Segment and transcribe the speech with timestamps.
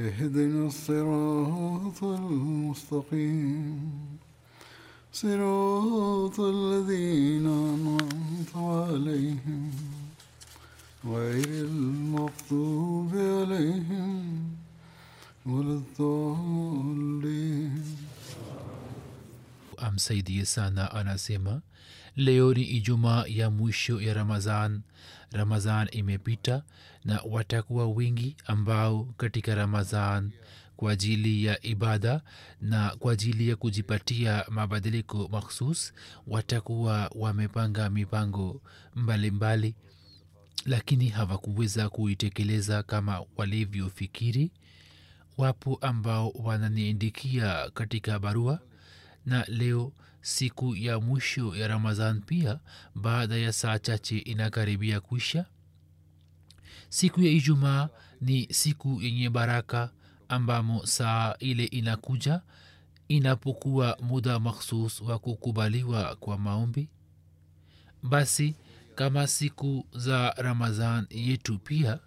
[0.00, 3.80] اهدنا الصراط المستقيم.
[5.12, 9.70] صراط الذين أنعمت عليهم
[11.04, 14.40] غير المغضوب عليهم
[15.46, 17.82] ولا الضالين.
[19.76, 21.60] amsaidie sana anasema
[22.16, 24.80] leo ni ijumaa ya mwisho ya ramazan
[25.32, 26.62] ramazan imepita
[27.04, 30.30] na watakuwa wingi ambao katika ramazan
[30.76, 32.20] kwa ajili ya ibada
[32.60, 35.92] na kwa ajili ya kujipatia mabadiliko makhsus
[36.26, 38.60] watakuwa wamepanga mipango
[38.94, 39.30] mbalimbali
[39.68, 39.74] mbali,
[40.66, 44.50] lakini hawakuweza kuitekeleza kama walivyofikiri.
[45.38, 48.60] Wapo ambao wananiindikia katika barua
[49.26, 52.60] na leo siku ya mwisho ya ramadhan pia
[52.94, 55.46] baada ya saa chache inakaribia kuisha.
[56.88, 57.88] Siku ya ijumaa
[58.20, 59.90] ni siku yenye baraka
[60.28, 62.40] ambamo saa ile inakuja
[63.08, 66.88] inapokuwa muda makhsus wa kukubaliwa kwa maombi.
[68.02, 68.54] Basi
[68.94, 71.98] kama siku za ramadhan yetu pia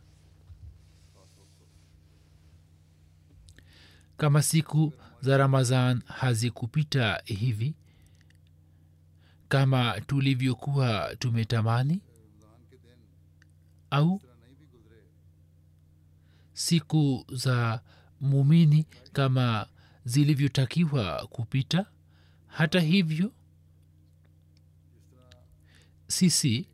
[4.17, 7.75] kama siku za ramadhan hazikupita hivi?
[9.47, 12.01] Kama tulivyokuwa tumetamani?
[13.89, 14.21] Au
[16.53, 17.81] siku za
[18.21, 19.67] mumini kama
[20.05, 21.85] zilivyotakiwa kupita?
[22.47, 23.31] Hata hivyo
[26.07, 26.69] sisi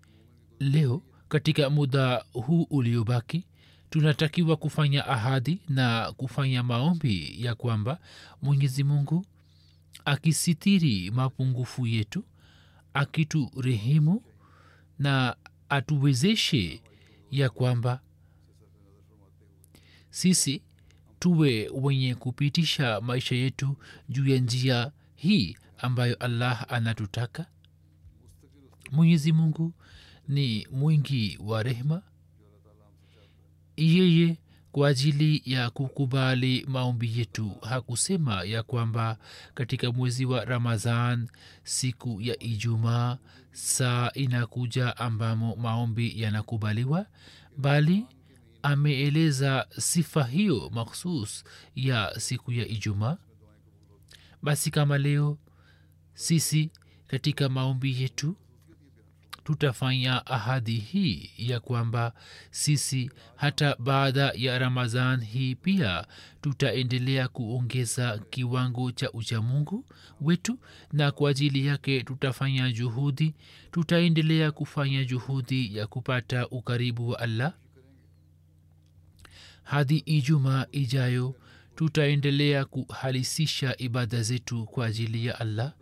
[0.60, 3.46] leo katika muda huu uliobaki
[3.92, 8.00] tunatakiwa kufanya ahadi na kufanya maombi ya kwamba
[8.42, 9.26] mwenyezi mungu
[10.06, 12.24] akisitiri mapungufu yetu
[12.94, 14.24] akiturehemu
[15.00, 15.36] na
[15.70, 16.82] atuwezeshe
[17.32, 18.02] ya kwamba
[20.10, 20.62] sisi
[21.20, 23.78] tuwe wenye kupitisha maisha yetu
[24.10, 27.46] juu ya njia hii ambayo allah anatutaka.
[28.92, 29.74] Mwenyezi mungu
[30.28, 32.02] ni mwingi wa rehema
[33.78, 34.38] yeye
[34.72, 37.52] kwa ajili ya kukubali maombi yetu.
[37.62, 39.18] Hakusema ya kwamba
[39.54, 41.28] katika mwezi wa ramazan
[41.64, 43.18] siku ya ijumaa
[43.52, 47.06] saa inakuja ambamo maombi yanakubaliwa
[47.58, 48.06] bali
[48.64, 51.44] ameeleza sifa hiyo makhsus
[51.76, 53.18] ya siku ya ijumaa.
[54.42, 55.38] Basi kama leo
[56.14, 56.72] sisi
[57.08, 58.36] katika maombi yetu
[59.44, 62.14] tutafanya ahadi hii ya kwamba
[62.52, 66.08] sisi hata baada ya ramadhan hii pia
[66.42, 69.86] tutaendelea kuongeza kiwango cha uchamungu
[70.22, 70.60] wetu
[70.94, 73.34] na kwa ajili yake tutafanya juhudi
[73.72, 77.54] tutaendelea kufanya juhudi ya kupata ukaribu wa allah.
[79.64, 81.36] Hadi ijumaa ijayo
[81.76, 85.74] tutaendelea kuhalisisha ibada zetu kwa ajili ya allah.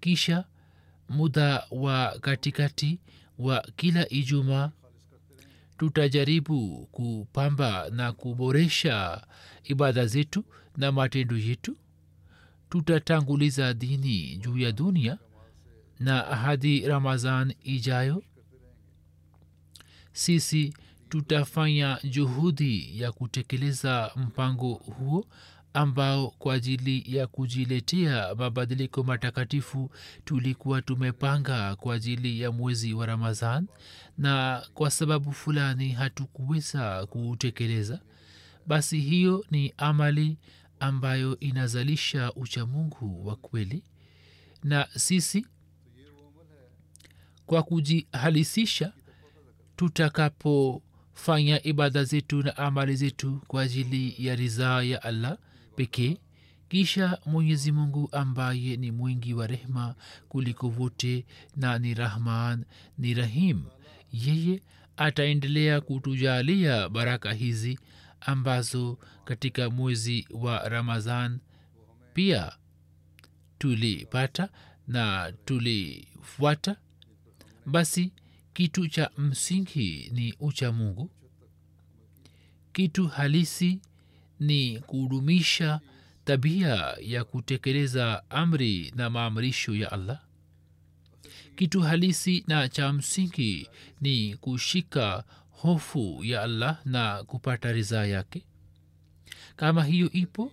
[0.00, 0.44] Kisha
[1.08, 2.98] muda wa katikati
[3.38, 4.70] wa kila ijumaa.
[5.78, 9.26] Tutajaribu kupamba na kuboresha
[9.64, 10.44] ibada zetu
[10.76, 11.76] na matendo yetu.
[12.70, 15.18] Tutatanguliza dini juu ya dunia
[16.00, 18.22] na hadi ramazan ijayo.
[20.12, 20.74] Sisi
[21.08, 25.26] tutafanya juhudi ya kutekeleza mpango huo
[25.76, 29.90] ambao kwa ajili ya kujiletea mabadiliko matakatifu
[30.24, 33.66] tulikuwa tumepanga kwa ajili ya mwezi wa ramadhan
[34.18, 38.00] na kwa sababu fulani hatukuweza kuutekeleza
[38.66, 40.38] basi hiyo ni amali
[40.80, 43.82] ambayo inazalisha uchamungu wa kweli.
[44.64, 45.46] Na sisi
[47.46, 48.92] kwa kujihalisisha
[49.76, 55.38] tutakapofanya ibada zetu na amali zetu kwa ajili ya ridhaa ya allah
[55.76, 56.16] pekee
[56.68, 59.94] kisha mwenyezi mungu ambaye ni mwingi wa rehma
[60.28, 61.26] kuliko wote
[61.56, 62.64] na ni rahman
[62.98, 63.62] ni rahim
[64.12, 64.62] yeye
[64.96, 67.78] ataendelea kutujalia baraka hizi
[68.20, 71.38] ambazo katika mwezi wa ramadhan
[72.14, 72.52] pia
[73.58, 74.48] tulipata
[74.88, 76.76] na tulifuata.
[77.66, 78.12] Basi
[78.54, 81.10] kitu cha msingi ni ucha mungu.
[82.72, 83.80] Kitu halisi
[84.40, 85.80] ni kudumisha
[86.24, 90.20] tabia ya kutekeleza amri na maamrisho ya allah?
[91.56, 93.68] Kitu halisi na cha msingi
[94.00, 98.42] ni kushika hofu ya allah na kupata ridhaa yake?
[99.56, 100.52] Kama hiyo ipo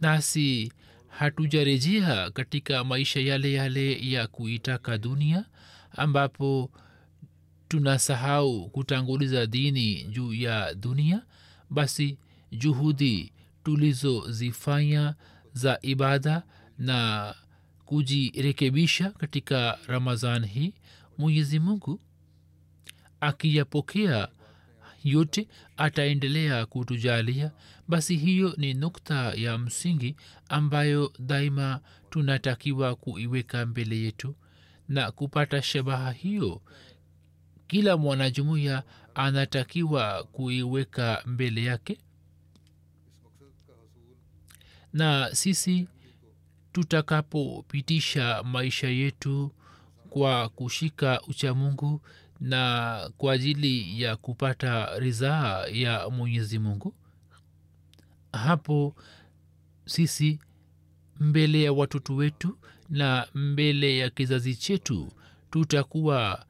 [0.00, 0.72] nasi
[1.08, 5.44] hatujarejea katika maisha yale yale ya kuitaka dunia
[5.92, 6.70] ambapo
[7.68, 11.22] tunasahau kutanguliza dini juu ya dunia
[11.70, 12.18] basi
[12.52, 13.32] juhudi
[13.64, 15.14] tulizozifanya
[15.52, 16.42] za ibada
[16.78, 17.34] na
[17.84, 20.74] kujirekebisha katika ramadhan hii
[21.18, 22.00] mwenyezi mungu
[23.20, 24.28] akiyapokea
[25.04, 27.50] yote ataendelea kutujalia.
[27.88, 30.16] Basi hiyo ni nukta ya msingi
[30.48, 31.80] ambayo daima
[32.10, 34.34] tunatakiwa kuiweka mbele yetu
[34.88, 36.62] na kupata shabaha hiyo
[37.68, 38.82] kila mwanajumuiya
[39.14, 41.98] anatakiwa kuiweka mbele yake.
[44.92, 45.88] Na sisi
[46.72, 49.52] tutakapopitisha maisha yetu
[50.10, 52.00] kwa kushika uchamungu
[52.40, 56.94] na kwa ajili ya kupata ridhaa ya mwenyezi mungu
[58.32, 58.94] hapo
[59.86, 60.38] sisi
[61.20, 65.12] mbele ya watoto wetu na mbele ya kizazi chetu
[65.50, 66.46] tutakuwa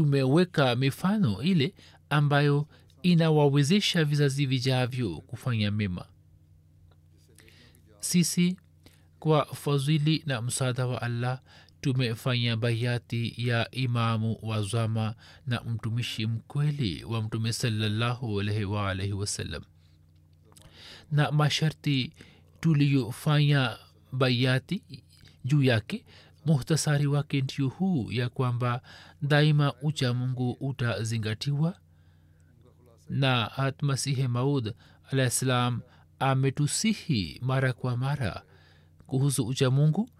[0.00, 1.74] tumeweka mifano ile
[2.10, 2.68] ambayo
[3.02, 6.04] inawawezesha vizazi vijavyo kufanya mema.
[8.00, 8.56] Sisi
[9.18, 11.40] kwa fadhili na msaada wa allah
[11.80, 15.14] tumefanya bayati ya imamu wa zama
[15.46, 17.52] na mtumishi mkweli wa mtume
[18.64, 19.62] waalaihi wasallam
[21.10, 22.12] na masharti
[22.60, 23.76] tuliyofanya
[24.12, 24.82] bayati
[25.44, 26.04] juu yake
[26.46, 28.82] muhtasari wake ndio huu ya kwamba
[29.22, 31.76] daima ucha mungu utazingatiwa?
[33.08, 34.74] Na hatmasihi maud
[35.12, 35.80] alah ssalam
[36.18, 38.42] ametusihi mara kwa mara
[39.06, 40.10] kuhusu ucha mungu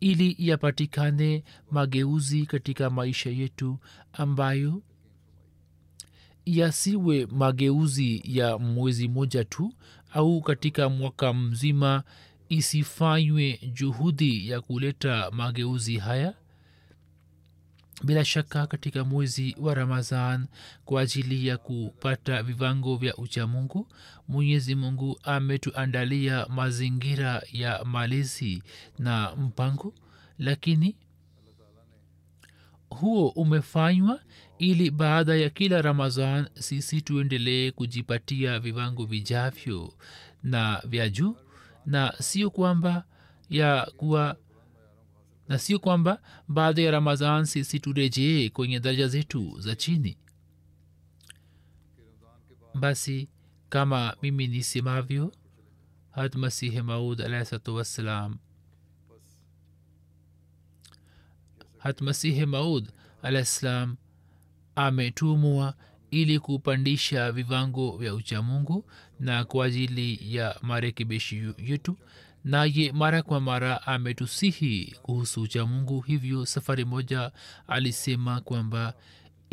[0.00, 3.78] ili yapatikane mageuzi katika maisha yetu
[4.12, 4.82] ambayo
[6.44, 9.74] yasiwe mageuzi ya mwezi moja tu
[10.12, 12.02] au katika mwaka mzima
[12.48, 16.34] isifanywe juhudi ya kuleta mageuzi haya?
[18.04, 20.46] Bila shaka katika mwezi wa ramadhan
[20.84, 23.88] kwa ajili ya kupata vivango vya uchamungu
[24.28, 28.62] mwenyezi mungu ametuandalia mazingira ya malezi
[28.98, 29.94] na mpango.
[30.38, 30.96] Lakini
[32.90, 34.20] huo umefanywa
[34.58, 39.94] ili baada ya kila ramadhan sisi tuendelee kujipatia vivango vijavyo
[40.42, 41.36] na vya juu
[41.86, 43.04] na sio kwamba
[43.50, 44.36] ya kuwa
[45.48, 50.18] na sio kwamba baada ya ramadhan sisi turejee kwenye daraja zetu za chini.
[52.74, 53.28] Basi
[53.68, 55.32] kama mimi nisemavyo
[56.10, 58.38] hat masihi maud alahi wassalam.
[61.78, 62.88] Hat masihi maud
[63.22, 63.96] alahi ssalam
[64.76, 65.74] ametumwa
[66.14, 68.84] ili kupandisha vivango vya uchamungu
[69.20, 71.96] na kwa ajili ya marekebishi yetu.
[72.44, 77.32] Naye mara kwa mara ametusihi kuhusu uchamungu hivyo safari moja
[77.68, 78.94] alisema kwamba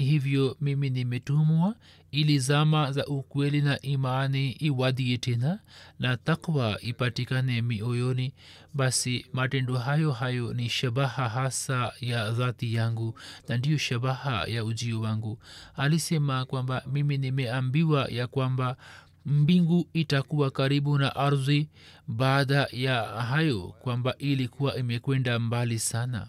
[0.02, 1.76] hivyo mimi nimetumwa
[2.12, 5.60] ili zama za ukweli na imani iwadie tena
[6.00, 8.34] na takwa ipatikane mioyoni.
[8.74, 15.02] Basi matendo hayo hayo ni shabaha hasa ya dhati yangu na ndiyo shabaha ya ujio
[15.02, 15.40] wangu.
[15.76, 18.78] Alisema kwamba mimi nimeambiwa ya kwamba
[19.26, 21.70] mbingu itakuwa karibu na ardhi
[22.08, 26.28] baada ya hayo kwamba ilikuwa imekwenda mbali sana.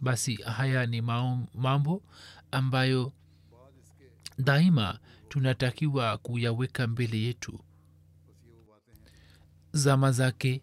[0.00, 1.00] Basi haya ni
[1.54, 2.02] mambo
[2.54, 3.12] ambayo
[4.38, 7.60] daima tunatakiwa kuyaweka mbele yetu.
[9.72, 10.62] Zama zake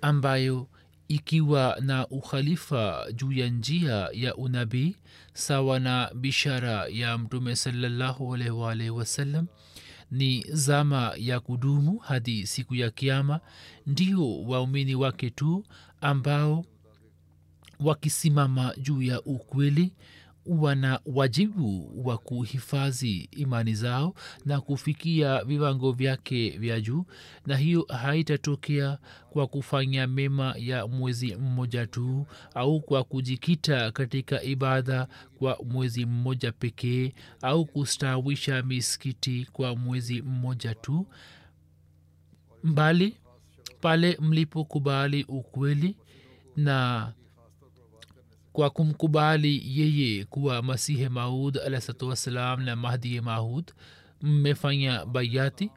[0.00, 0.68] ambayo
[1.08, 4.96] ikiwa na ukhalifa juu ya njia ya unabii
[5.32, 9.46] sawa na bishara ya mtume salllahualwalh wasallam
[10.10, 13.40] ni zama ya kudumu hadi siku ya kiama
[13.86, 15.64] ndio waumini wake tu
[16.00, 16.64] ambao
[17.80, 19.92] wakisimama juu ya ukweli
[20.46, 27.04] wana wajibu wa kuhifadhi imani zao na kufikia viwango vyake vya juu
[27.46, 28.98] na hiyo haitatokea
[29.30, 36.52] kwa kufanya mema ya mwezi mmoja tu au kwa kujikita katika ibada kwa mwezi mmoja
[36.52, 37.12] pekee
[37.42, 41.06] au kustawisha misikiti kwa mwezi mmoja tu.
[42.64, 43.16] Mbali
[43.80, 45.96] pale mlipokubali ukweli
[46.56, 47.12] na
[48.56, 53.72] kwa kumkubali yeye kuwa masihe maud alahsatu wassalam na mahdi mahud
[54.22, 55.70] mmefanya bayati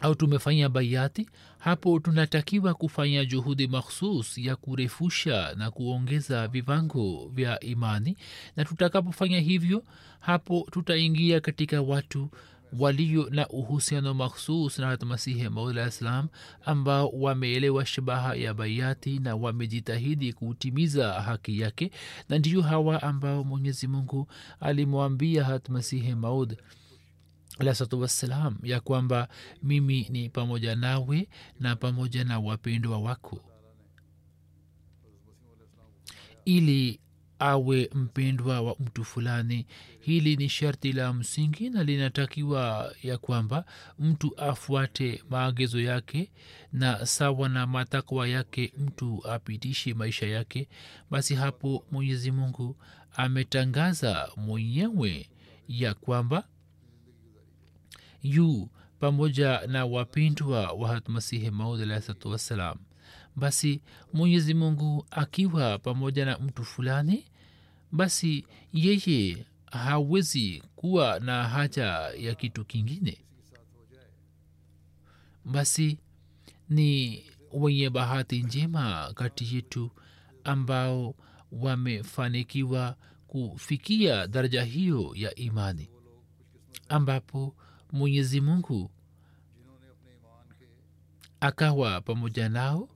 [0.00, 8.16] au tumefanya bayati hapo tunatakiwa kufanya juhudi makhsus ya kurefusha na kuongeza viwango vya imani.
[8.56, 9.84] Na tutakapofanya hivyo
[10.20, 12.30] hapo tutaingia katika watu
[12.78, 16.28] walio na uhusiano makhsus na masihi maula islam
[16.64, 21.90] ambao wameelewa shabaha ya bayati na wamejitahidi kutimiza haki yake
[22.28, 24.28] na ndiyo hawa ambao mwenyezi mungu
[24.60, 26.56] alimwambia hatmasihi maud
[27.58, 29.28] alahsalatu wassalam ya kwamba
[29.62, 31.28] mimi ni pamoja nawe
[31.60, 33.40] na pamoja na wapendwa wako.
[36.44, 37.00] Ili
[37.42, 39.66] awe mpendwa wa mtu fulani.
[40.00, 43.64] Hili ni sharti la msingi na linatakiwa ya kwamba
[43.98, 46.30] mtu afuate maagizo yake
[46.72, 50.68] na sawa na matakwa yake mtu apitishe maisha yake.
[51.10, 52.76] Basi hapo mwenyezi mungu
[53.16, 55.28] ametangaza mwenyewe
[55.68, 56.48] ya kwamba
[58.22, 58.68] yu
[59.00, 62.78] pamoja na wapindwa wa hatmasihi maud alahsatu wassalam.
[63.36, 63.80] Basi
[64.12, 67.24] mwenyezi mungu akiwa pamoja na mtu fulani
[67.92, 71.86] basi yeye hawezi kuwa na haja
[72.18, 73.18] ya kitu kingine.
[75.44, 75.98] Basi
[76.68, 77.22] ni
[77.52, 79.90] wenye bahati njema kati yetu
[80.44, 81.14] ambao
[81.52, 82.96] wamefanikiwa
[83.26, 85.88] kufikia daraja hiyo ya imani
[86.88, 87.54] ambapo
[87.92, 88.90] mwenyezi mungu
[91.40, 92.88] akawa pamoja nao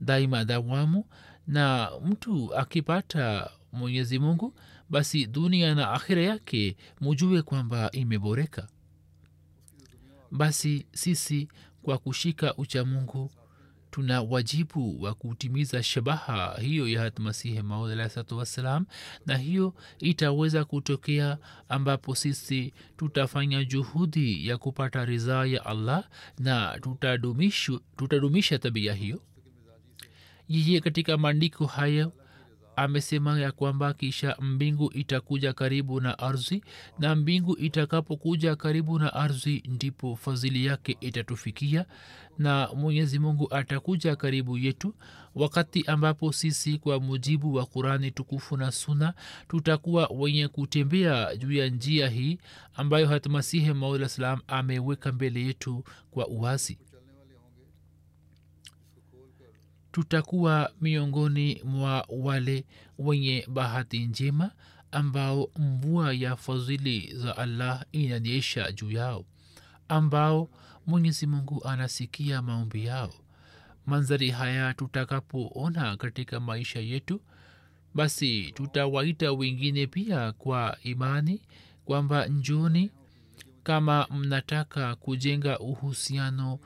[0.00, 1.04] daima dawamu
[1.46, 4.54] na mtu akipata mwenyezi mungu
[4.90, 8.68] basi dunia na akhira yake mujue kwamba imeboreka.
[10.30, 11.48] Basi sisi
[11.82, 13.30] kwa kushika ucha mungu
[13.90, 18.86] tuna wajibu wa kutimiza shabaha hiyo ya hatmasihi maud alahsatu wassalam
[19.26, 26.08] na hiyo itaweza kutokea ambapo sisi tutafanya juhudi ya kupata ridhaa ya allah
[26.38, 26.78] na
[27.96, 29.22] tutadumisha tabia hiyo.
[30.48, 32.12] Yeye katika maandiko hayo
[32.84, 36.64] amesema ya kwamba kisha mbingu itakuja karibu na ardhi
[36.98, 41.86] na mbingu itakapokuja karibu na ardhi ndipo fadhili yake itatufikia
[42.38, 44.94] na mwenyezi mungu atakuja karibu yetu.
[45.34, 49.14] Wakati ambapo sisi kwa mujibu wa qurani tukufu na suna
[49.48, 52.38] tutakuwa wenye kutembea juu ya njia hii
[52.74, 54.08] ambayo hatmasihi maula
[54.48, 56.78] ameweka mbele yetu kwa uwazi
[59.92, 62.64] tutakuwa miongoni mwa wale
[62.98, 64.50] wenye bahati njema
[64.92, 69.24] ambao mvua ya fadhili za allah inanyesha juu yao
[69.88, 70.48] ambao
[70.86, 73.14] mwenyezi mungu anasikia maombi yao.
[73.86, 77.20] Manzari haya tutakapoona katika maisha yetu
[77.94, 81.40] basi tutawaita wengine pia kwa imani
[81.84, 82.90] kwamba njoni
[83.62, 86.58] kama mnataka kujenga uhusiano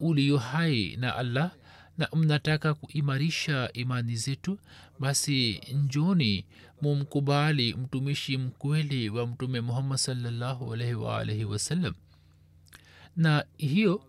[0.00, 1.50] ulio hai na allah
[1.98, 4.58] na mnataka kuimarisha imani zetu
[4.98, 6.46] basi njoni
[6.82, 11.94] mumkubali mtumishi mkweli wa mtume muhammad salllahu alaihi waalaihi wasallam
[13.16, 14.04] na hiyo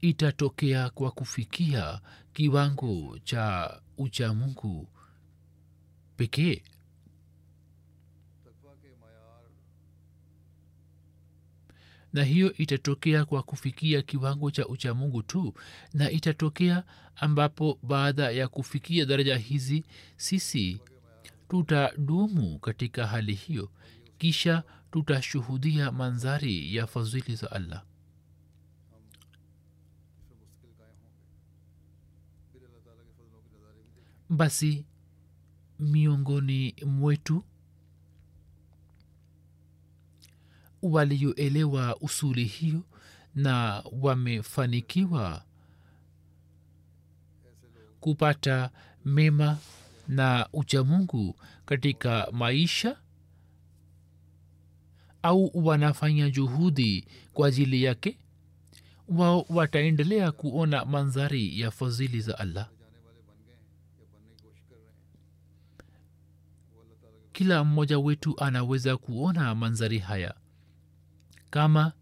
[0.00, 2.00] itatokea kwa kufikia
[2.32, 4.88] kiwango cha uchamungu
[6.16, 6.62] pekee
[12.12, 15.54] na hiyo itatokea kwa kufikia kiwango cha uchamungu tu
[15.94, 16.84] na itatokea
[17.16, 19.84] ambapo baada ya kufikia daraja hizi
[20.16, 20.80] sisi
[21.48, 23.70] tutadumu katika hali hiyo
[24.18, 27.84] kisha tutashuhudia mandhari ya fadhili za allah.
[34.28, 34.86] Basi
[35.78, 37.44] miongoni mwetu
[40.82, 42.82] walioelewa usuli hiyo
[43.34, 45.44] na wamefanikiwa
[48.00, 48.70] kupata
[49.04, 49.58] mema
[50.08, 51.36] na uchamungu
[51.66, 52.96] katika maisha
[55.22, 58.18] au wanafanya juhudi kwa ajili yake
[59.08, 62.68] wao wataendelea kuona mandhari ya fadhili za allah.
[67.32, 70.34] Kila mmoja wetu anaweza kuona mandhari haya
[71.56, 71.92] kama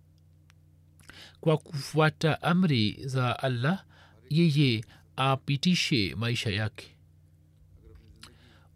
[1.40, 3.84] kwa kufuata amri za allah
[4.30, 4.84] yeye
[5.16, 6.96] apitishe maisha yake.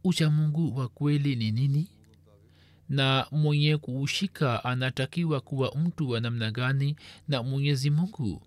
[0.05, 1.89] Uchamungu wa kweli ni nini?
[2.89, 6.97] Na mwenye kuushika anatakiwa kuwa mtu wa namna gani?
[7.29, 8.43] Na mwenyezi mungu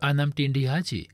[0.00, 1.08] anamtendeaje?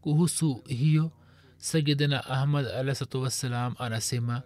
[0.00, 1.12] Kuhusu hiyo
[1.56, 4.42] sayidina ahmad alahsatu wassalam anasema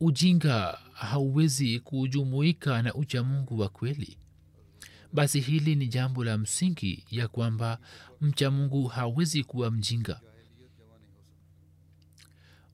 [0.00, 4.18] ujinga hauwezi kujumuika na uchamungu wa kweli.
[5.12, 7.78] Basi hili ni jambo la msingi ya kwamba
[8.20, 10.20] mcha mungu hawezi kuwa mjinga.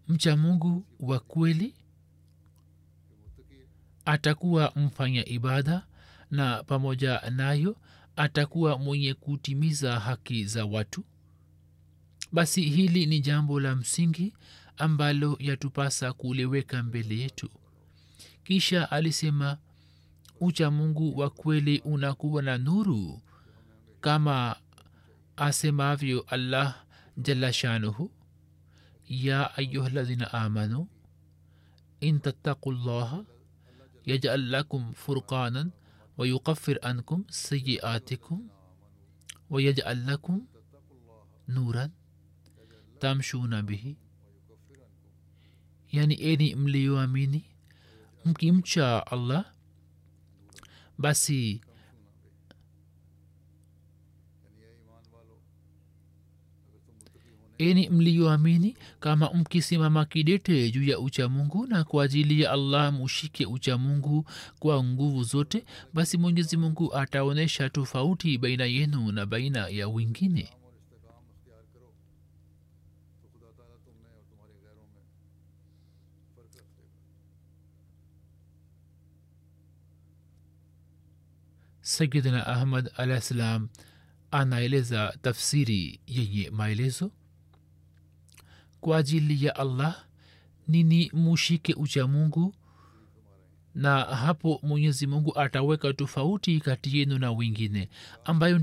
[0.08, 1.74] Mcha mungu wa kweli
[4.04, 5.86] atakuwa mfanya ibada
[6.30, 7.76] na pamoja nayo
[8.16, 11.04] atakuwa mwenye kutimiza haki za watu.
[12.32, 14.32] Basi hili ni jambo la msingi
[14.76, 17.50] ambalo yatupasa kuliweka mbele yetu.
[18.44, 19.58] Kisha alisema
[20.40, 23.22] ucha mungu wa kweli unakuwa na nuru
[24.00, 24.56] kama
[25.36, 26.84] asemavyo allah
[27.16, 28.10] jala shanuhu
[29.08, 30.88] ya ayuhaladhina amanu
[32.00, 33.24] in tattaku llaha
[34.04, 35.70] yajal lakum furqanan
[36.18, 38.48] wayukafir ankum sayiatikum
[39.50, 40.46] wayajal lakum
[41.48, 41.90] nuran
[42.98, 43.96] tamshuna bihi.
[45.92, 47.44] Yani eni mliyoamini
[48.25, 49.44] mkimcha allah
[50.99, 51.61] basi
[57.58, 63.46] eni mliyoamini kama mkisimama kidete juu ya ucha mungu na kwa ajili ya allah mushike
[63.46, 64.25] uchamungu
[64.58, 70.49] kwa nguvu zote basi mwenyezi mungu ataonyesha tofauti baina yenu na baina ya wengine
[81.82, 83.68] sayidina ahmad alah ssalam
[84.30, 87.11] anaeleza tafsiri yenye maelezo.
[88.80, 90.04] Kwa ajili ya allah
[90.68, 92.54] nini mushike ucha mungu?
[93.74, 97.88] Na hapo mwenyezi mungu ataweka tofauti kati yenu na wengine
[98.24, 98.59] ambayo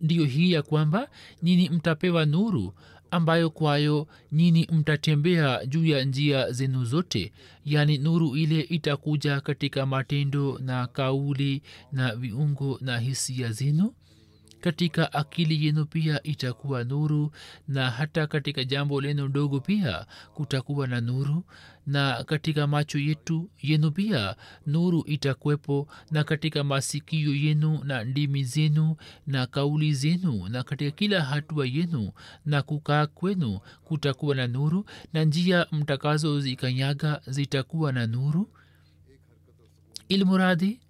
[0.00, 1.08] ndiyo, hii ya kwamba
[1.42, 2.74] nini mtapewa nuru
[3.14, 7.32] ambayo kwayo nyini mtatembea juu ya njia zenu zote
[7.64, 13.94] yaani nuru ile itakuja katika matendo na kauli na viungo na hisia zenu
[14.68, 17.30] katika akili yenu pia itakuwa nuru
[17.68, 21.44] na hata katika jambo lenu ndogo pia kutakuwa na nuru
[21.86, 28.96] na katika macho yetu yenu pia nuru itakwepo na katika masikio yenu na ndimi zenu
[29.26, 32.12] na kauli zenu na katika kila hatua yenu
[32.46, 38.48] na kukaa kwenu kutakuwa na nuru na njia mtakazo zikanyaga zitakuwa na nuru.
[40.08, 40.80] Ilmuradhi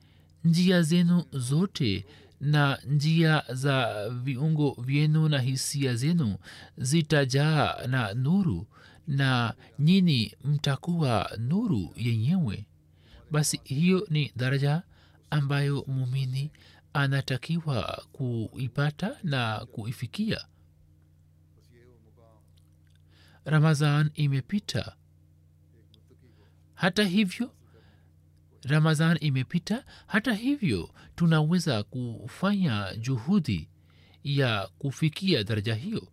[0.44, 2.04] njia zenu zote
[2.44, 6.37] na njia za viungo vyenu na hisia zenu
[6.78, 8.66] zitajaa na nuru
[9.07, 12.66] na nyini mtakuwa nuru yenyewe.
[13.30, 14.83] Basi hiyo ni daraja
[15.30, 16.50] ambayo mumini
[16.92, 20.44] anatakiwa kuipata na kuifikia.
[23.44, 24.96] Ramazan imepita.
[26.74, 27.50] Hata hivyo
[28.64, 29.85] ramazan imepita.
[30.07, 33.68] Hata hivyo tunaweza kufanya juhudi
[34.24, 36.09] ya kufikia daraja hiyo.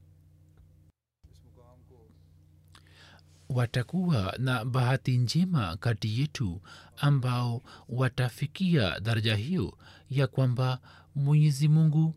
[3.49, 6.61] Watakuwa na bahati njema kati yetu
[6.97, 9.77] ambao watafikia daraja hiyo
[10.09, 10.79] ya kwamba
[11.15, 12.15] mwenyezi mungu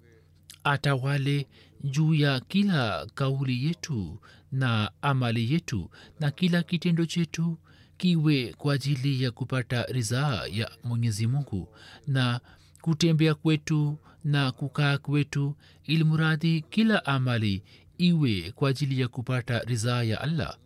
[0.64, 1.46] atawale
[1.84, 4.20] juu ya kila kauli yetu
[4.52, 7.58] na amali yetu na kila kitendo chetu
[7.96, 11.68] kiwe kwa ajili ya kupata ridhaa ya mwenyezi mungu
[12.06, 12.40] na
[12.82, 17.62] kutembea kwetu na kukaa kwetu ilmuradhi kila amali
[17.98, 20.58] iwe kwa ajili ya kupata ridhaa ya allah.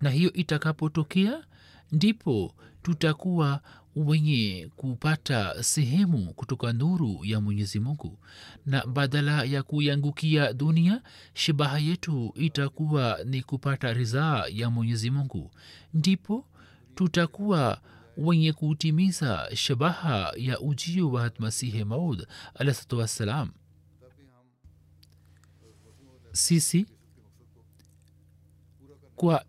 [0.00, 1.44] Na hiyo itakapotokea
[1.92, 3.60] ndipo tutakuwa
[3.96, 8.18] wenye kupata sehemu kutoka nuru ya mwenyezi mungu.
[8.66, 11.02] Na badala ya kuiangukia dunia
[11.34, 15.50] shabaha yetu itakuwa ni kupata ridhaa ya mwenyezi mungu.
[15.94, 16.46] Ndipo
[16.94, 17.80] tutakuwa
[18.16, 23.50] wenye kutimiza shabaha ya ujio wa hatmasihi maud alahsatu wassalam.
[26.32, 26.86] Sisi
[29.16, 29.44] kwa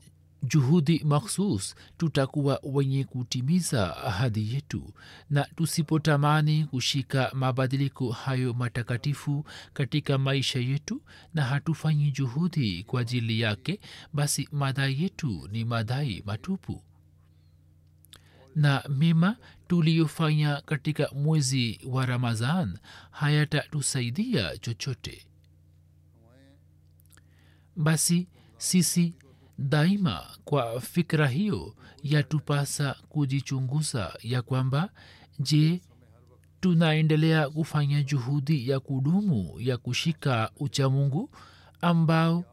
[0.48, 4.94] juhudi makhsus tutakuwa wenye kutimiza ahadi yetu
[5.30, 11.02] na tusipotamani kushika mabadiliko hayo matakatifu katika maisha yetu
[11.34, 13.80] na hatufanyi juhudi kwa ajili yake
[14.14, 16.84] basi madai yetu ni madai matupu.
[18.56, 22.78] Na mema tuliyofanya katika mwezi wa ramadhan
[23.12, 25.26] hayatatusaidia chochote.
[27.76, 29.14] Basi sisi
[29.58, 34.90] daima kwa fikra hiyo yatupasa kujichunguza ya kwamba
[35.40, 35.82] je
[36.60, 41.30] tunaendelea kufanya juhudi ya kudumu ya kushika uchamungu
[41.82, 42.44] ambao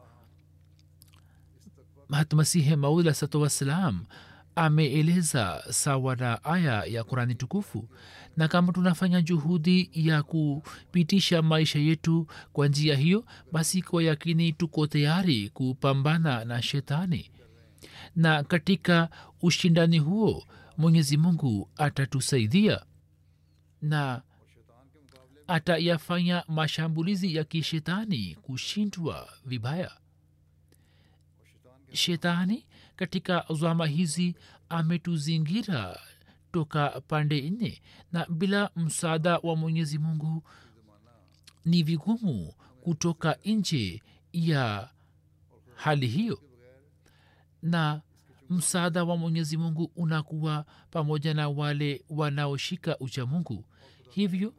[2.11, 4.05] hatmasihe maud asatu wassalam
[4.55, 7.89] ameeleza sawa na aya ya kurani tukufu.
[8.37, 14.87] Na kama tunafanya juhudi ya kupitisha maisha yetu kwa njia hiyo basi kwa yakini tuko
[14.87, 17.31] tayari kupambana na shetani.
[18.15, 19.09] Na katika
[19.41, 20.43] ushindani huo
[20.77, 22.85] mwenyezi mungu atatusaidia
[23.81, 24.21] na
[25.47, 29.91] atayafanya mashambulizi ya kishetani kushindwa vibaya.
[31.93, 32.65] Shetani
[32.95, 34.35] katika zama hizi
[34.69, 35.99] ametuzingira
[36.51, 37.81] toka pande nne
[38.11, 40.43] na bila msaada wa mwenyezi mungu
[41.65, 44.01] ni vigumu kutoka nje
[44.33, 44.89] ya
[45.75, 46.41] hali hiyo.
[47.61, 48.01] Na
[48.49, 53.65] msaada wa mwenyezi mungu unakuwa pamoja na wale wanaoshika ucha mungu.
[54.09, 54.53] Hivyo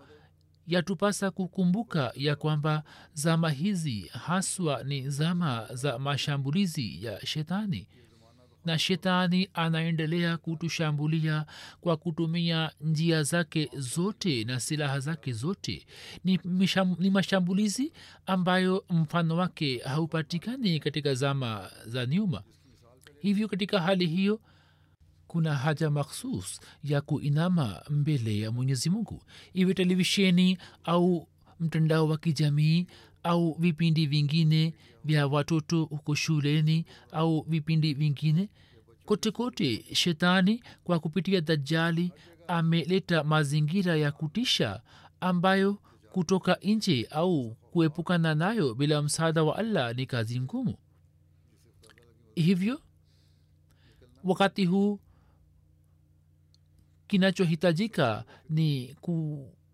[0.67, 7.89] yatupasa kukumbuka ya kwamba zama hizi haswa ni zama za mashambulizi ya shetani
[8.67, 11.47] na shetani anaendelea kutushambulia
[11.81, 15.87] kwa kutumia njia zake zote na silaha zake zote.
[16.25, 17.93] Ni, misham, ni mashambulizi
[18.27, 22.43] ambayo mfano wake haupatikani katika zama za nyuma.
[23.21, 24.41] Hivyo katika hali hiyo
[25.27, 29.23] kuna haja makhsus ya kuinama mbele ya mwenyezi mungu.
[29.55, 31.29] Iwe televisheni au
[31.61, 32.87] mtandao wa kijamii
[33.27, 38.49] au vipindi vingine vya watoto huko shuleni au vipindi vingine?
[39.05, 42.13] Kote kote shetani kwa kupitia dajali
[42.49, 44.83] ameleta mazingira ya kutisha
[45.21, 45.79] ambayo
[46.13, 50.77] kutoka nje au kuepukana nayo bila msaada wa allah ni kazi ngumu.
[52.35, 52.81] Hivyo
[54.25, 55.01] wakati huu
[57.07, 58.95] kinachohitajika ni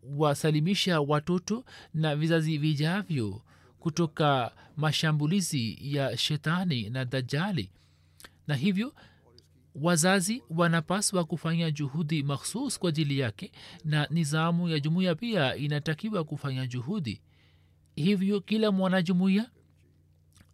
[0.06, 3.42] kuwasalimisha watoto na vizazi vijavyo
[3.80, 7.70] kutoka mashambulizi ya shetani na dajali.
[8.46, 8.94] Na hivyo
[9.74, 13.52] wazazi wanapaswa kufanya juhudi makhsus kwa ajili yake
[13.84, 17.20] na nizamu ya jumuiya pia inatakiwa kufanya juhudi.
[17.96, 19.50] Hivyo kila mwanajumuiya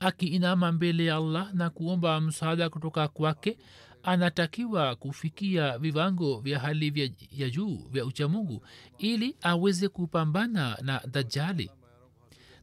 [0.00, 3.58] akiinama mbele ya allah na kuomba msaada kutoka kwake
[4.02, 8.66] anatakiwa kufikia viwango vya hali ya juu vya uchamungu
[8.98, 11.70] ili aweze kupambana na dajali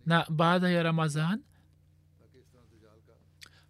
[0.06, 1.44] na baada ya ramazan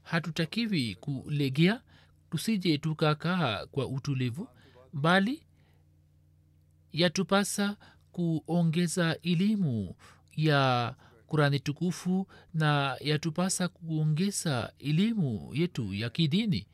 [0.01, 1.81] hatutakiwi kulegea
[2.29, 4.47] tusije tukakaa kwa utulivu
[4.93, 5.45] bali
[6.93, 7.77] yatupasa
[8.11, 9.95] kuongeza elimu
[10.35, 10.95] ya
[11.27, 16.67] kurani tukufu na yatupasa kuongeza elimu yetu ya kidini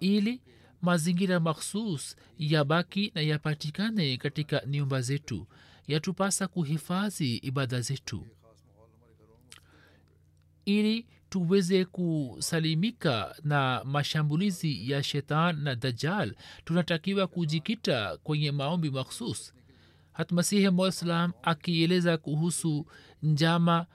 [0.00, 0.40] ili
[0.82, 5.46] mazingira makhsus yabaki na yapatikane katika nyumba zetu.
[5.86, 8.26] Yatupasa kuhifadhi ibada zetu.
[10.64, 16.34] Ili tuweze kusalimika na mashambulizi ya shetan na dajal
[16.64, 19.54] tunatakiwa kujikita kwenye maombi makhsus
[20.12, 22.86] hatmasihi mwaislam akieleza kuhusu
[23.22, 23.86] njama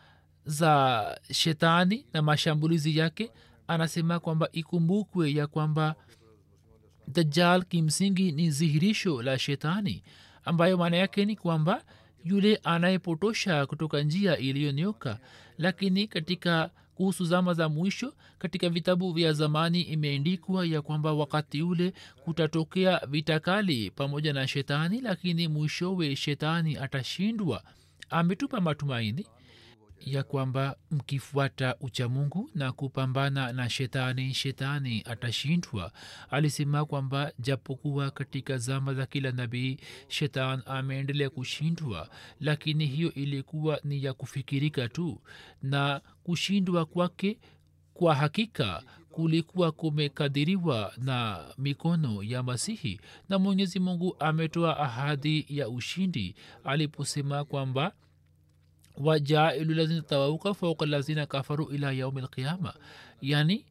[0.46, 3.32] za shetani na mashambulizi yake
[3.68, 5.96] anasema kwamba ikumbukwe ya kwamba
[7.08, 10.04] dajal kimsingi ni dhihirisho la shetani
[10.46, 11.84] ambayo maana yake ni kwamba
[12.24, 15.20] yule anayepotosha kutoka njia iliyonyoka.
[15.58, 21.94] Lakini katika kuhusu zama za mwisho katika vitabu vya zamani imeendikwa ya kwamba wakati ule
[22.24, 27.64] kutatokea vitakali pamoja na shetani lakini mwishowe shetani atashindwa.
[28.10, 29.26] Ametupa matumaini
[30.02, 35.92] ya kwamba mkifuata uchamungu na kupambana na shetani shetani atashindwa.
[36.30, 39.78] Alisema kwamba japokuwa katika zama za kila nabii
[40.08, 45.22] shetan ameendelea kushindwa lakini hiyo ilikuwa ni ya kufikirika tu.
[45.64, 47.38] Na kushindwa kwake
[47.94, 56.36] kwa hakika kulikuwa kumekadiriwa na mikono ya masihi na mwenyezi mungu ametoa ahadi ya ushindi
[56.64, 57.92] aliposema kwamba
[58.98, 62.74] wajailu lazina tawauka fauka lazina kafaru ila yaumi lqiama
[63.22, 63.66] yani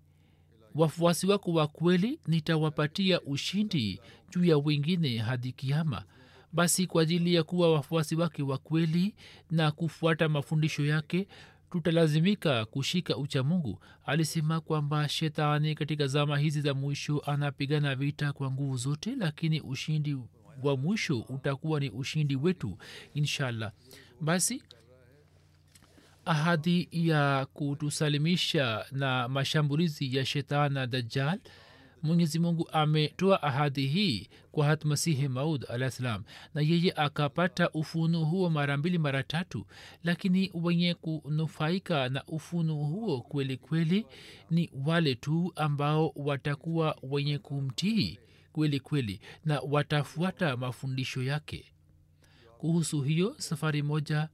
[0.74, 6.04] wafuasi wako wa kweli nitawapatia ushindi juu ya wengine hadi kiama
[6.52, 9.14] basi kwa ajili ya kuwa wafuasi wake wa kweli
[9.50, 11.28] na kufuata mafundisho yake
[11.70, 18.76] tutalazimika kushika uchamungu alisema kwamba shetani katika zama hizi za mwisho anapigana vita kwa nguvu
[18.76, 20.16] zote lakini ushindi
[20.62, 22.78] wa mwisho utakuwa ni ushindi wetu
[23.14, 23.72] inshallah.
[24.20, 24.62] Basi
[26.26, 31.38] ahadi ya kutusalimisha na mashambulizi ya shetan na dajjal
[32.02, 36.22] mwenyezi mungu ametoa ahadi hii kwa hat masihi maud alah salam.
[36.54, 39.66] Na yeye akapata ufunu huo mara mbili mara tatu
[40.04, 44.06] lakini wenye kunufaika na ufunu huo kweli kweli
[44.50, 48.18] ni wale tu ambao watakuwa wenye kumtii
[48.52, 51.64] kweli kweli na watafuata mafundisho yake.
[52.58, 54.28] Kuhusu hiyo safari moja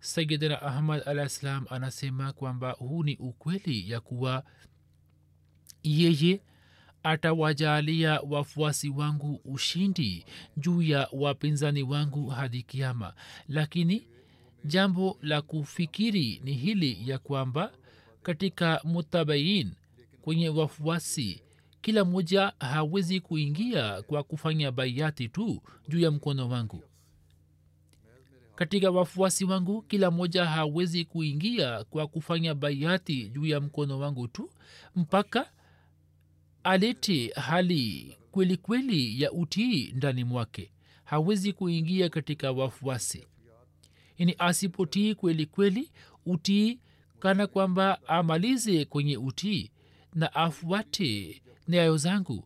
[0.00, 4.44] sayidina ahmad alah ssalam anasema kwamba huu ni ukweli ya kuwa
[5.82, 6.40] yeye
[7.02, 10.24] atawajalia wafuasi wangu ushindi
[10.56, 13.14] juu ya wapinzani wangu hadi kiama
[13.48, 14.08] lakini
[14.64, 17.72] jambo la kufikiri ni hili ya kwamba
[18.22, 19.72] katika mutabain
[20.22, 21.42] kwenye wafuasi
[21.80, 26.84] kila mmoja hawezi kuingia kwa kufanya baiati tu juu ya mkono wangu
[28.56, 34.50] katika wafuasi wangu kila mmoja hawezi kuingia kwa kufanya baiati juu ya mkono wangu tu
[34.96, 35.50] mpaka
[36.64, 40.70] alete hali kweli kweli ya utii ndani mwake.
[41.04, 43.26] Hawezi kuingia katika wafuasi.
[44.16, 45.90] Ini asipotii kweli kweli
[46.26, 46.78] utii
[47.18, 49.70] kana kwamba amalize kwenye utii
[50.14, 52.44] na afuate nyayo zangu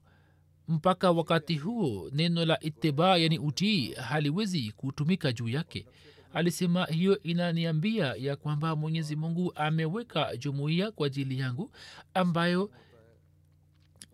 [0.70, 5.86] mpaka wakati huo neno la itiba yani utii haliwezi kutumika juu yake.
[6.34, 11.70] Alisema hiyo inaniambia ya kwamba mwenyezi mungu ameweka jumuiya kwa ajili yangu
[12.14, 12.70] ambayo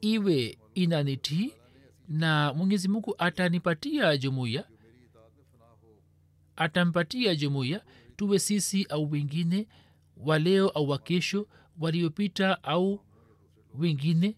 [0.01, 1.53] iwe inanitii
[2.09, 4.65] na mwenyezi mungu atanipatia jumuiya
[6.57, 7.85] atampatia jumuiya
[8.17, 9.69] tuwe sisi au wengine
[10.17, 11.49] waleo au wakesho
[11.81, 13.01] waliopita au
[13.79, 14.37] wengine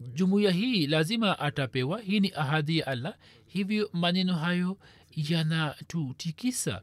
[0.00, 2.00] jumuiya hii lazima atapewa.
[2.00, 3.14] Hii ni ahadi ya allah.
[3.46, 4.78] Hivyo maneno hayo
[5.16, 6.82] yanatutikisa.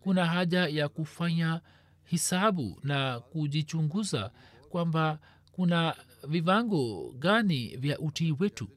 [0.00, 1.60] Kuna haja ya kufanya
[2.04, 4.30] hisabu na kujichunguza
[4.68, 5.18] kwamba
[5.52, 5.94] kuna
[6.28, 8.68] vivango gani vya utii wetu.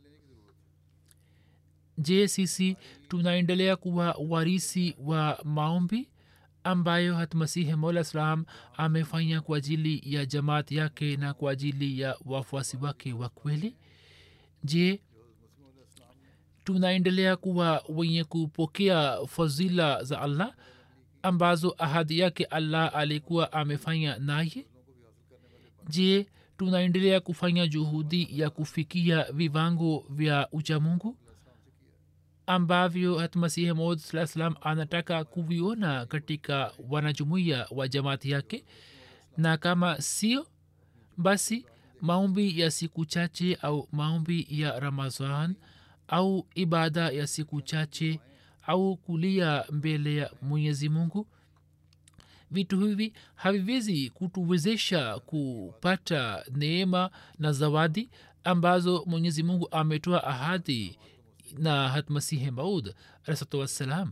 [1.97, 6.10] Je sisi tunaendelea kuwa warisi wa maombi
[6.71, 8.45] ambayo hatmasihi mola salam
[8.77, 13.75] amefanya kwa ajili ya jamaat yake na kwa ajili ya wafuasi wake wa kweli?
[14.63, 15.01] Je
[16.63, 20.53] tunaendelea kuwa wenye kupokea fadhila za allah
[21.21, 24.65] ambazo ahadi yake allah alikuwa amefanya naye?
[25.89, 26.27] Je
[26.58, 31.17] tunaendelea kufanya juhudi ya kufikia vivango vya uchamungu
[32.47, 38.65] ambavyo hatmasihi maud saa salam anataka kuviona katika wanajumuiya wa jamaati yake.
[39.38, 40.47] Na kama sio
[41.17, 41.65] basi
[42.01, 45.55] maombi ya siku chache au maombi ya ramazan
[46.07, 48.19] au ibada ya siku chache
[48.67, 51.27] au kulia mbele ya mwenyezi mungu
[52.51, 58.10] vitu hivi haviwezi kutuwezesha kupata neema na zawadi
[58.43, 60.99] ambazo mwenyezi mungu ametoa ahadi
[61.57, 64.12] na hatmasihi maud alahsatu wassalam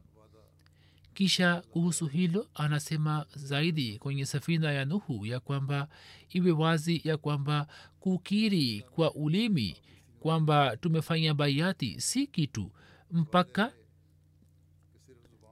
[1.13, 5.87] kisha kuhusu hilo anasema zaidi kwenye safina ya nuhu ya kwamba
[6.29, 7.67] iwe wazi ya kwamba
[7.99, 9.77] kukiri kwa ulimi
[10.19, 12.71] kwamba tumefanya baiati si kitu
[13.11, 13.73] mpaka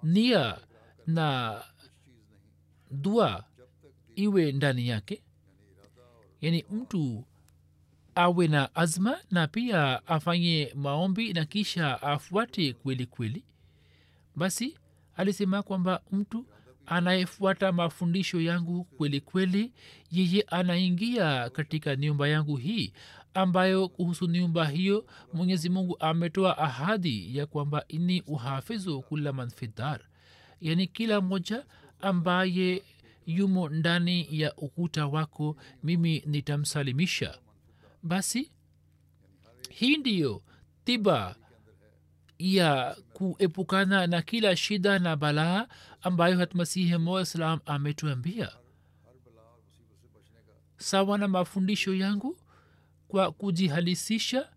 [0.04, 0.58] nia
[1.08, 1.62] na
[2.92, 3.46] dua
[4.16, 5.24] iwe ndani yake.
[6.42, 7.26] Yaani mtu
[8.16, 13.44] awe na azma na pia afanye maombi na kisha afuate kweli kweli.
[14.36, 14.78] Basi
[15.16, 16.46] alisema kwamba mtu
[16.86, 19.74] anayefuata mafundisho yangu kweli kweli
[20.12, 22.94] yeye anaingia katika nyumba yangu hii
[23.34, 30.00] ambayo kuhusu nyumba hiyo mwenyezi mungu ametoa ahadi ya kwamba ini uhafizu kula manfidar
[30.62, 31.66] yaani kila mmoja
[32.02, 32.84] ambaye
[33.26, 37.38] yumo ndani ya ukuta wako mimi nitamsalimisha
[38.04, 38.52] basi
[39.70, 40.42] hii ndiyo
[40.84, 41.36] tiba
[42.40, 45.68] ya kuepukana na kila shida na balaa
[46.02, 48.50] ambayo hatmasihi moa salam ametuambia.
[50.78, 52.38] Sawa na mafundisho yangu
[53.08, 54.50] kwa kujihalisisha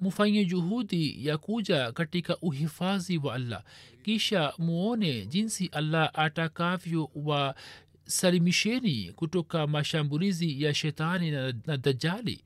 [0.00, 3.64] mufanye juhudi ya kuja katika uhifadhi wa allah.
[4.02, 12.44] Kisha muone jinsi allah atakavyo wasalimisheni kutoka mashambulizi ya shetani na, na dajali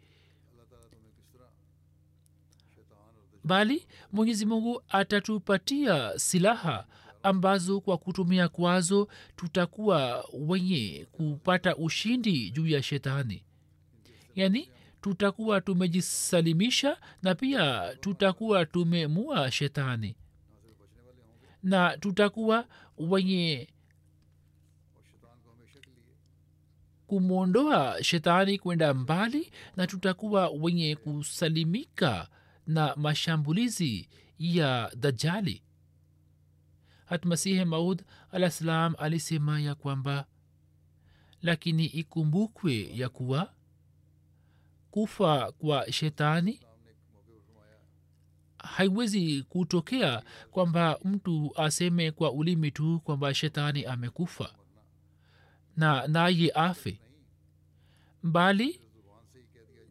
[3.44, 6.86] bali mwenyezi mungu atatupatia silaha
[7.22, 13.44] ambazo kwa kutumia kwazo tutakuwa wenye kupata ushindi juu ya shetani.
[14.34, 20.16] Yaani tutakuwa tumejisalimisha na pia tutakuwa tumemua shetani.
[21.62, 22.66] Na tutakuwa
[22.98, 23.68] wenye
[27.06, 32.28] kumwondoa shetani kwenda mbali na tutakuwa wenye kusalimika
[32.66, 35.62] na mashambulizi ya dajali
[37.04, 40.26] hatmasihi maud alah salam alisema ya kwamba
[41.42, 43.52] lakini ikumbukwe ya kuwa
[44.90, 46.60] kufa kwa shetani
[48.58, 54.54] haiwezi kutokea kwamba mtu aseme kwa ulimi tu kwamba shetani amekufa
[55.76, 57.00] na naye afe.
[58.22, 58.80] Bali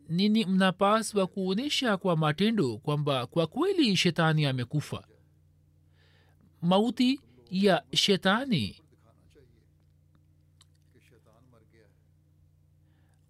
[0.10, 5.08] nini mnapaswa kuonyesha kwa matendo kwamba kwa kweli shetani amekufa?
[6.62, 7.20] Mauti
[7.52, 8.80] ya shetani.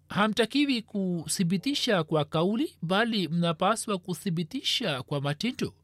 [0.08, 5.74] Hamtakiwi kuthibitisha kwa kauli bali mnapaswa kuthibitisha kwa matendo.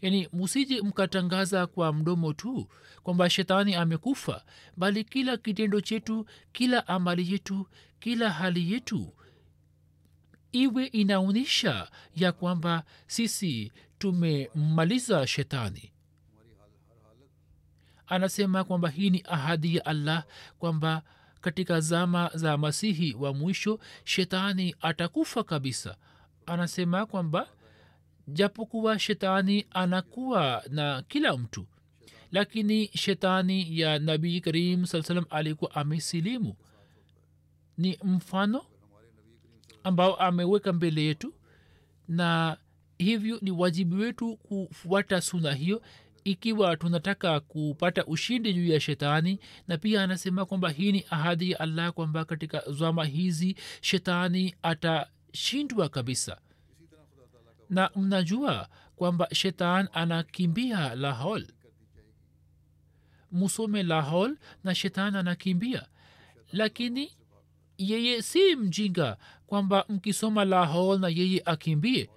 [0.00, 2.68] Yaani musije mkatangaza kwa mdomo tu
[3.02, 4.44] kwamba shetani amekufa
[4.76, 7.66] bali kila kitendo chetu kila amali yetu
[8.00, 9.12] kila hali yetu
[10.52, 15.92] iwe inaonyesha ya kwamba sisi tumemmaliza shetani.
[18.06, 20.24] Anasema kwamba hii ni ahadi ya allah
[20.58, 21.02] kwamba
[21.40, 25.96] katika zama za masihi wa mwisho shetani atakufa kabisa.
[26.46, 27.48] Anasema kwamba
[28.28, 31.66] japokuwa shetani anakuwa na kila mtu
[32.32, 36.56] lakini shetani ya nabii karim saa salam alikuwa amesilimu.
[37.78, 38.64] Ni mfano
[39.84, 41.34] ambao ameweka mbele yetu
[42.08, 42.56] na
[42.98, 45.82] hivyo ni wajibu wetu kufuata suna hiyo
[46.24, 49.38] ikiwa tunataka kupata ushindi juu ya shetani.
[49.68, 55.88] Na pia anasema kwamba hii ni ahadi ya allah kwamba katika zama hizi shetani atashindwa
[55.88, 56.40] kabisa.
[57.70, 61.46] Na mnajua kwamba shetan anakimbia lahol
[63.32, 65.86] musome lahol na shetan anakimbia.
[66.52, 67.12] Lakini
[67.78, 69.16] yeye si mjinga
[69.52, 72.10] kwamba mkisoma lahol na yeye akimbie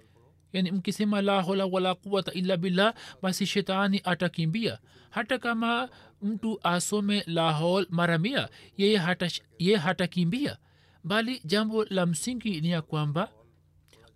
[0.52, 4.78] yani mkisema la hola wala quwata illa billah basi shetani atakimbia.
[5.10, 5.88] Hata kama
[6.22, 10.56] mtu asome lahol mara mia yeye hata, ye hatakimbia.
[11.04, 13.28] Bali jambo la msingi ni ya kwamba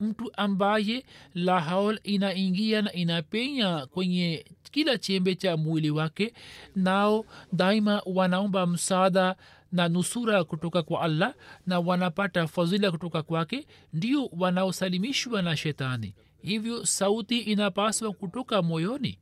[0.01, 1.05] mtu ambaye
[1.35, 6.35] lahaol inaingia na inapenya kwenye kila chembe cha mwili wake
[6.77, 9.37] nao daima wanaomba msaada
[9.73, 11.35] na nusura kutoka kwa allah
[11.67, 16.15] na wanapata fadhila kutoka kwake ndio wanaosalimishwa na shetani.
[16.43, 19.19] Hivyo sauti inapaswa kutoka moyoni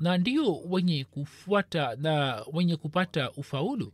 [0.00, 3.92] na ndio wenye kufuata na wenye kupata ufaulu.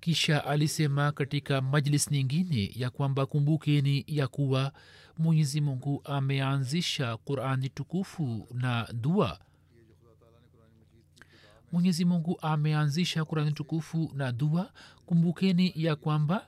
[0.00, 4.72] Kisha alisema katika majlis nyingine ya kwamba kumbukeni ya kuwa
[5.18, 9.38] mwenyezi mungu ameanzisha qurani tukufu na dua
[11.72, 14.72] mwenyezi mungu ameanzisha kurani tukufu na dua.
[15.06, 16.46] Kumbukeni ya kwamba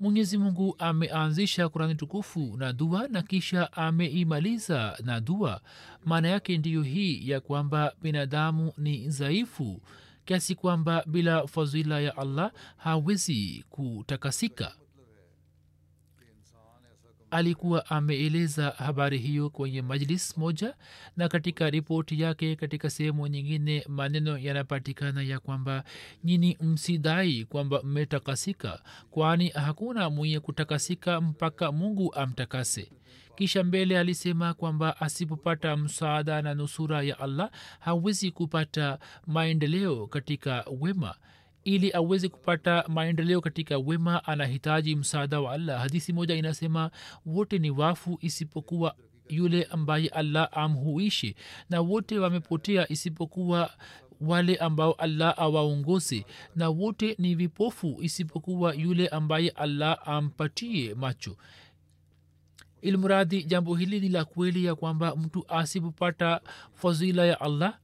[0.00, 5.60] mwenyezi mungu ameanzisha kurani tukufu na dua na kisha ameimaliza na dua.
[6.04, 9.82] Maana yake ndiyo hii ya kwamba binadamu ni dhaifu
[10.24, 14.74] kiasi kwamba bila fadhila ya allah hawezi kutakasika
[17.30, 20.74] alikuwa ameeleza habari hiyo kwenye majlis moja
[21.16, 25.84] na katika ripoti yake katika sehemu nyingine maneno yanapatikana ya kwamba
[26.24, 32.92] nyini msidai kwamba mmetakasika kwani hakuna mwenye kutakasika mpaka mungu amtakase.
[33.36, 41.14] Kisha mbele alisema kwamba asipopata msaada na nusura ya allah hawezi kupata maendeleo katika wema
[41.68, 45.80] ili aweze kupata maendeleo katika wema anahitaji msaada wa allah.
[45.80, 46.90] Hadisi moja inasema
[47.26, 48.94] wote ni wafu isipokuwa
[49.28, 51.34] yule ambaye allah amhuishi
[51.70, 53.70] na wote wamepotea isipokuwa
[54.20, 56.24] wale ambao allah awaongoze
[56.56, 61.36] na wote ni vipofu isipokuwa yule ambaye allah ampatie macho.
[62.82, 66.40] Ilmuradi jambo hili ni la kweli ya kwamba mtu asipopata
[66.74, 67.78] fadhila ya allah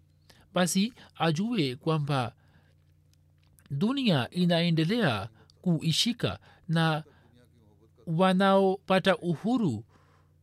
[0.55, 2.33] basi ajue kwamba
[3.75, 5.29] dunia inaendelea
[5.63, 7.05] kuishika na
[8.07, 9.85] wanaopata uhuru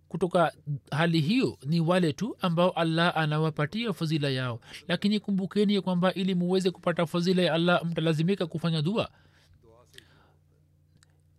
[0.08, 0.54] kutoka
[0.92, 4.60] hali hiyo ni wale tu ambao allah anawapatia fadhila yao.
[4.88, 9.10] Lakini kumbukeni ya kwamba ili muweze kupata fadhila ya allah mtalazimika kufanya dua.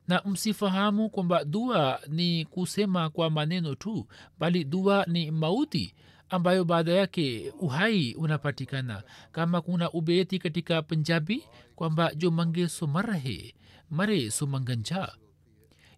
[0.09, 4.07] Na msifahamu kwamba dua ni kusema kwa maneno tu
[4.39, 5.95] bali dua ni mauti
[6.33, 9.03] ambayo baada yake uhai unapatikana.
[9.33, 11.45] Kama kuna ubeti katika punjabi
[11.77, 13.55] kwamba jo mange so marahe
[13.91, 15.13] mare so manganja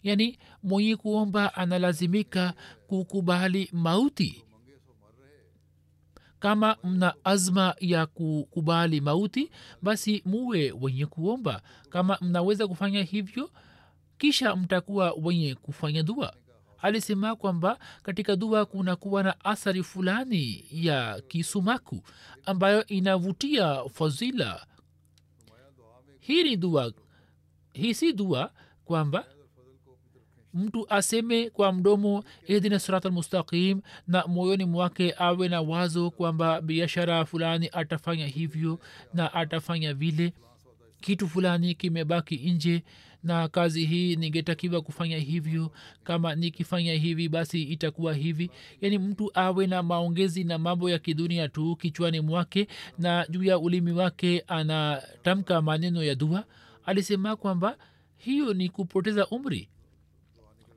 [0.02, 2.54] yani mwenye kuomba analazimika
[2.86, 4.44] kukubali mauti.
[6.38, 9.50] Kama mna azma ya kukubali mauti
[9.82, 11.62] basi muwe wenye kuomba.
[11.88, 13.50] Kama mnaweza kufanya hivyo
[14.18, 16.34] kisha mtakuwa wenye kufanya dua
[16.84, 22.00] alisema kwamba katika dua kunakuwa na athari fulani ya kisumaku
[22.44, 24.66] ambayo inavutia fadhila.
[26.20, 26.92] Hii ni dua
[27.72, 28.52] hii si dua
[28.84, 29.24] kwamba
[30.54, 37.24] mtu aseme kwa mdomo ihdina sirat almustaqim na moyoni mwake awe na wazo kwamba biashara
[37.24, 38.78] fulani atafanya hivyo
[39.14, 40.32] na atafanya vile
[41.04, 42.82] kitu fulani kimebaki nje
[43.22, 45.70] na kazi hii ningetakiwa kufanya hivyo.
[46.04, 48.50] Kama nikifanya hivi basi itakuwa hivi.
[48.80, 53.58] Yaani mtu awe na maongezi na mambo ya kidunia tu kichwani mwake na juu ya
[53.58, 56.44] ulimi wake anatamka maneno ya dua.
[56.86, 57.76] Alisema kwamba
[58.16, 59.68] hiyo ni kupoteza umri.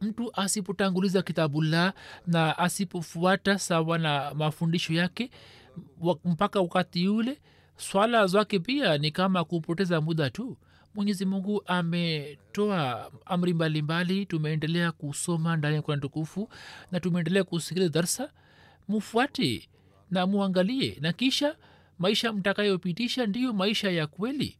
[0.01, 1.93] Mtu asipotanguliza kitabullah
[2.27, 5.29] na asipofuata sawa na mafundisho yake
[6.25, 7.37] mpaka wakati yule
[7.77, 10.57] swala zake pia ni kama kupoteza muda tu.
[10.95, 14.25] Mwenyezi mungu ametoa amri mbalimbali.
[14.25, 16.49] Tumeendelea kusoma ndani ya kurani tukufu
[16.91, 18.31] na tumeendelea kusikiliza darsa.
[18.87, 19.69] Mufuate
[20.11, 21.55] na muangalie na kisha
[21.99, 24.57] maisha mtakayopitisha ndiyo maisha ya kweli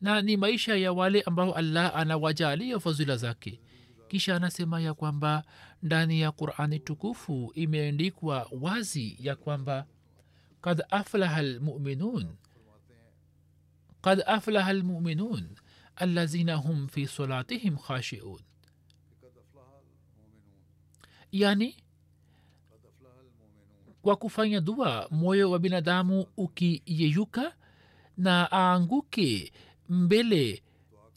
[0.00, 3.60] na ni maisha ya wale ambao allah anawajalia fadhila zake.
[4.08, 5.44] Kisha anasema ya kwamba
[5.82, 9.86] ndani ya qurani tukufu imeandikwa wazi ya kwamba
[10.62, 12.36] قد أفلح المؤمنون.
[14.02, 15.54] قد أفلح المؤمنون
[16.02, 18.40] الذين هم في صلاتهم خاشئون
[21.32, 21.74] يعني
[24.04, 27.52] وكفاية دوا مويو وبنادامو أوكي ييوكا
[28.18, 29.52] na aanguke
[29.88, 30.62] mbele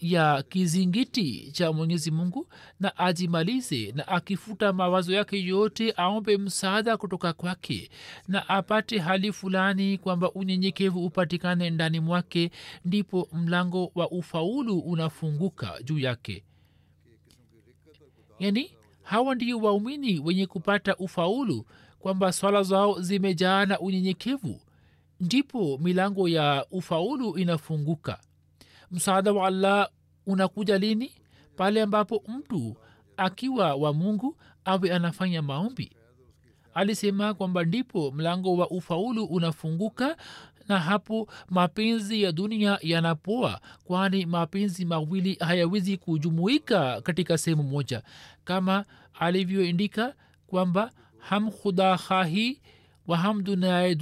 [0.04, 2.48] ya kizingiti cha mwenyezi mungu
[2.80, 7.90] na ajimalize na akifuta mawazo yake yote aombe msaada kutoka kwake
[8.28, 12.52] na apate hali fulani kwamba unyenyekevu upatikane ndani mwake
[12.86, 16.44] ndipo mlango wa ufaulu unafunguka juu yake.
[18.40, 18.72] Yani
[19.04, 21.66] hawa ndio waumini wenye kupata ufaulu
[22.00, 24.62] kwamba swala zao zimejaa na unyenyekevu
[25.20, 28.20] ndipo milango ya ufaulu inafunguka
[28.94, 29.90] msaada wa allah
[30.26, 31.12] unakuja lini?
[31.56, 32.76] Pale ambapo mtu
[33.18, 35.92] akiwa wa mungu awe anafanya maombi.
[36.74, 40.18] Alisema kwamba ndipo mlango wa ufaulu unafunguka
[40.68, 48.04] na hapo mapenzi ya dunia yanapoa kwani mapenzi mawili hayawezi kujumuika katika sehemu moja.
[48.44, 48.86] Kama
[49.20, 50.16] alivyoindika
[50.48, 52.62] kwamba ham khuda khahi
[53.08, 53.98] wa ham dunaye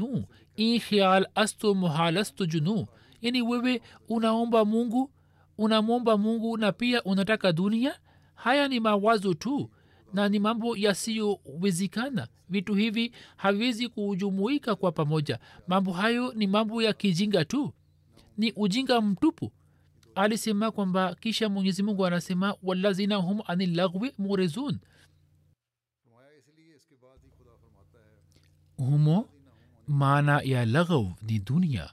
[0.55, 2.87] in khial asto muhalastu junu
[3.21, 5.11] yani wewe unaomba mungu
[5.57, 7.99] unamwomba mungu na pia unataka dunia.
[8.35, 9.69] Haya ni mawazo tu
[10.13, 12.27] na ni mambo yasiyowezekana.
[12.49, 15.39] Vitu hivi haviwezi kujumuika kwa pamoja.
[15.67, 17.73] Mambo hayo ni mambo ya kijinga tu.
[18.37, 19.51] Ni ujinga mtupu.
[20.15, 24.79] Alisema kwamba kisha mwenyezi mungu anasema walazina hum ani lagwi murezun
[28.77, 29.29] humo
[29.87, 31.89] maana ya laghav ni dunia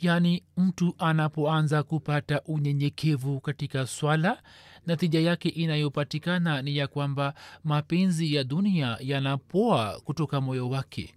[0.00, 4.42] yaani mtu anapoanza kupata unyenyekevu katika swala
[4.86, 7.34] natija yake inayopatikana ni ya kwamba
[7.64, 11.14] mapenzi ya dunia yanapoa kutoka moyo wake.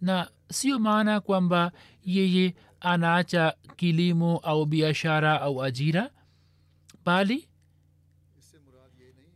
[0.00, 1.72] Na sio maana kwamba
[2.04, 6.10] yeye anaacha kilimo au biashara au ajira
[7.04, 7.48] bali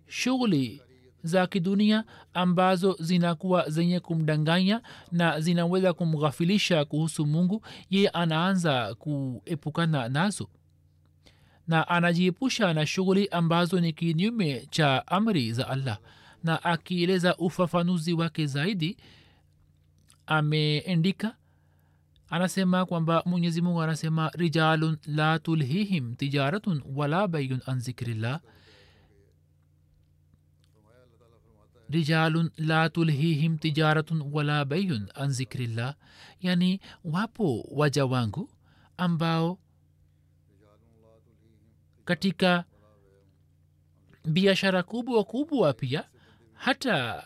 [0.07, 0.83] shughuli
[1.23, 2.05] za kidunia
[2.35, 10.49] ambazo zinakuwa zenye kumdanganya na zinaweza kumghafilisha kuhusu mungu yeye anaanza kuepukana nazo.
[11.69, 15.99] Na anajiepusha na shughuli ambazo ni kinyume cha amri za allah.
[16.45, 18.97] Na akieleza ufafanuzi wake zaidi
[20.27, 21.37] ameendika
[22.31, 28.41] anasema kwamba mwenyezi mungu anasema rijalun la tulhihim tijaratun wala bayun an zikrillah
[31.91, 35.95] rijalun la tulhihim tijaratun wala bayun an zikrillah.
[36.41, 38.51] Yani wapo waja wangu
[38.97, 39.59] ambao
[42.05, 42.65] katika
[44.25, 46.05] biashara kubwa kubwa pia
[46.55, 47.25] hata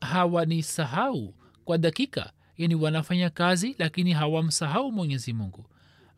[0.00, 1.34] hawanisahau
[1.64, 2.32] kwa dakika.
[2.56, 5.64] Yani wanafanya kazi lakini hawamsahau mwenyezi mungu.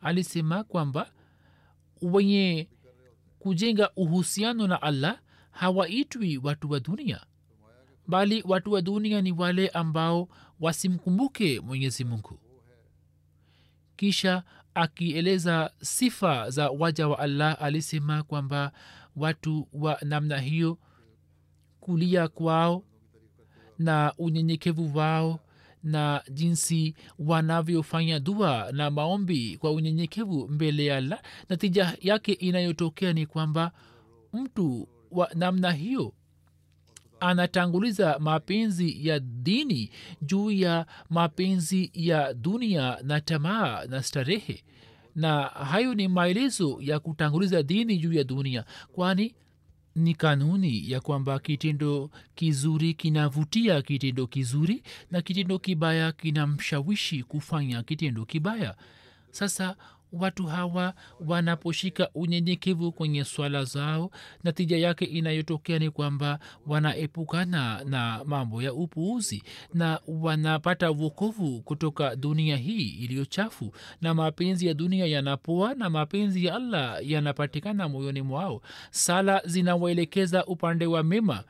[0.00, 1.10] Alisema kwamba
[2.02, 2.68] wenye
[3.38, 7.20] kujenga uhusiano na allah hawaitwi watu wa dunia
[8.08, 10.28] bali watu wa dunia ni wale ambao
[10.60, 12.38] wasimkumbuke mwenyezi mungu.
[13.96, 14.42] Kisha
[14.74, 18.72] akieleza sifa za waja wa allah alisema kwamba
[19.16, 20.78] watu wa namna hiyo
[21.80, 22.84] kulia kwao
[23.78, 25.40] na unyenyekevu wao
[25.82, 33.26] na jinsi wanavyofanya dua na maombi kwa unyenyekevu mbele ya allah natija yake inayotokea ni
[33.26, 33.72] kwamba
[34.32, 36.14] mtu wa namna hiyo
[37.20, 39.90] anatanguliza mapenzi ya dini
[40.22, 44.64] juu ya mapenzi ya dunia na tamaa na starehe.
[45.14, 49.34] Na hayo ni maelezo ya kutanguliza dini juu ya dunia kwani
[49.94, 58.24] ni kanuni ya kwamba kitendo kizuri kinavutia kitendo kizuri na kitendo kibaya kinamshawishi kufanya kitendo
[58.24, 58.74] kibaya.
[59.30, 59.76] Sasa
[60.12, 60.94] watu hawa
[61.26, 64.10] wanaposhika unyenyekevu kwenye swala zao.
[64.44, 69.42] Natija yake inayotokea ni kwamba wanaepukana na mambo ya upuuzi
[69.74, 76.44] na wanapata wokovu kutoka dunia hii iliyo chafu na mapenzi ya dunia yanapoa na mapenzi
[76.44, 78.62] ya allah yanapatikana moyoni mwao.
[78.90, 81.44] Sala zinawaelekeza upande wa mema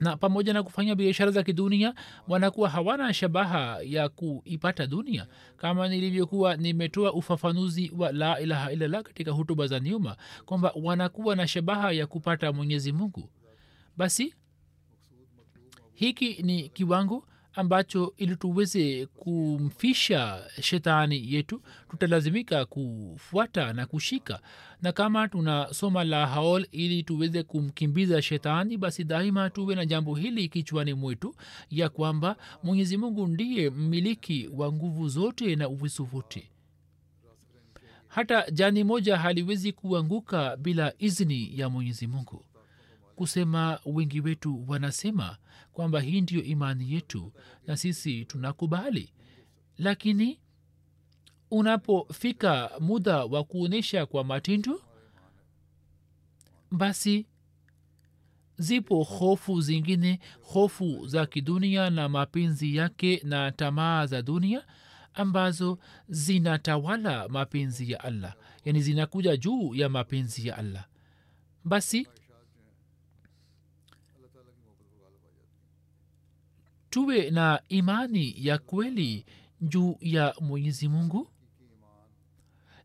[0.00, 1.94] na pamoja na kufanya biashara za kidunia
[2.28, 5.26] wanakuwa hawana shabaha ya kuipata dunia.
[5.56, 11.48] Kama nilivyokuwa nimetoa ufafanuzi wa la ilaha illallah katika hutuba za nyuma kwamba wanakuwa na
[11.48, 13.30] shabaha ya kupata mwenyezi mungu.
[13.96, 14.34] Basi
[15.94, 17.26] hiki ni kiwango
[17.56, 24.40] ambacho ili tuweze kumfisha shetani yetu tutalazimika kufuata na kushika.
[24.82, 30.48] Na kama tunasoma la haol ili tuweze kumkimbiza shetani basi daima tuwe na jambo hili
[30.48, 31.34] kichwani mwetu
[31.70, 36.50] ya kwamba mwenyezi mungu ndiye mmiliki wa nguvu zote na uvisu vote
[38.08, 42.44] hata jani moja haliwezi kuanguka bila izni ya mwenyezi mungu
[43.16, 45.36] kusema wengi wetu wanasema
[45.72, 47.32] kwamba hii ndiyo imani yetu
[47.66, 49.12] na sisi tunakubali.
[49.78, 50.40] Lakini
[51.50, 54.82] unapofika muda wa kuonyesha kwa matindo
[56.70, 57.26] basi
[58.58, 64.66] zipo hofu zingine hofu za kidunia na mapenzi yake na tamaa za dunia
[65.14, 68.34] ambazo zinatawala mapenzi ya allah.
[68.64, 70.84] Yani zinakuja juu ya mapenzi ya allah.
[71.64, 72.08] Basi
[76.90, 79.24] tuwe na imani ya kweli
[79.60, 81.28] juu ya mwenyezi mungu?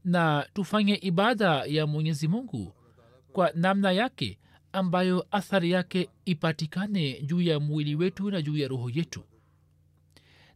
[0.05, 2.73] Na tufanye ibada ya mwenyezi mungu
[3.33, 4.39] kwa namna yake
[4.73, 9.23] ambayo athari yake ipatikane juu ya mwili wetu na juu ya roho yetu.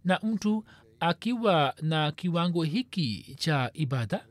[0.04, 0.66] Na mtu
[1.00, 4.26] akiwa na kiwango hiki cha ibada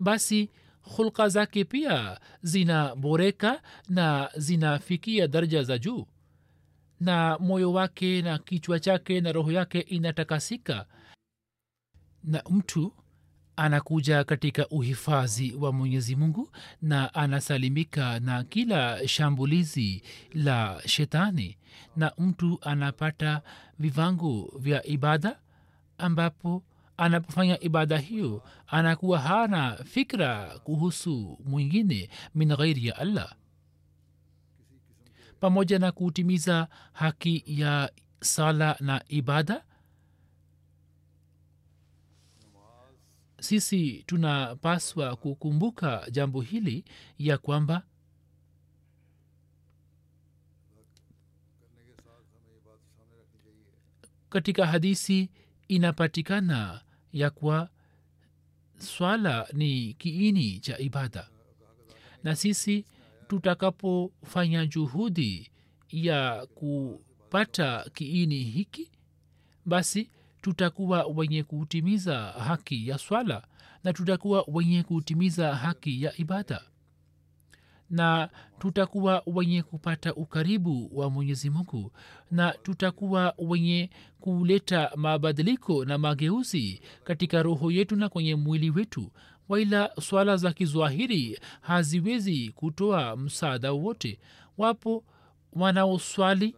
[0.00, 0.50] basi
[0.82, 6.06] hulka zake pia zinaboreka na zinafikia daraja za juu
[7.02, 10.86] na moyo wake na kichwa chake na roho yake inatakasika.
[12.24, 12.92] Na mtu
[13.56, 16.50] anakuja katika uhifadhi wa mwenyezi mungu
[16.82, 20.02] na anasalimika na kila shambulizi
[20.34, 21.58] la shetani.
[21.96, 23.42] Na mtu anapata
[23.78, 25.38] vivango vya ibada
[25.98, 26.62] ambapo
[26.96, 33.34] anapofanya ibada hiyo anakuwa hana fikra kuhusu mwingine min ghairi ya allah
[35.42, 39.64] pamoja na kutimiza haki ya sala na ibada?
[43.40, 46.84] Sisi tunapaswa kukumbuka jambo hili
[47.18, 47.82] ya kwamba
[54.28, 55.30] katika hadisi
[55.68, 56.80] inapatikana
[57.12, 57.68] ya kuwa
[58.78, 61.28] swala ni kiini cha ibada.
[62.24, 62.84] Na sisi
[63.32, 65.50] tutakapofanya juhudi
[65.88, 68.90] ya kupata kiini hiki
[69.66, 70.10] basi
[70.42, 73.42] tutakuwa wenye kutimiza haki ya swala
[73.84, 76.62] na tutakuwa wenye kutimiza haki ya ibada.
[77.90, 78.28] Na
[78.58, 81.92] tutakuwa wenye kupata ukaribu wa mwenyezi mungu
[82.30, 89.10] na tutakuwa wenye kuleta mabadiliko na mageuzi katika roho yetu na kwenye mwili wetu
[89.48, 94.18] waila swala za kizwahiri haziwezi kutoa msaada wote
[94.58, 95.04] wapo
[95.52, 96.56] wanaoswali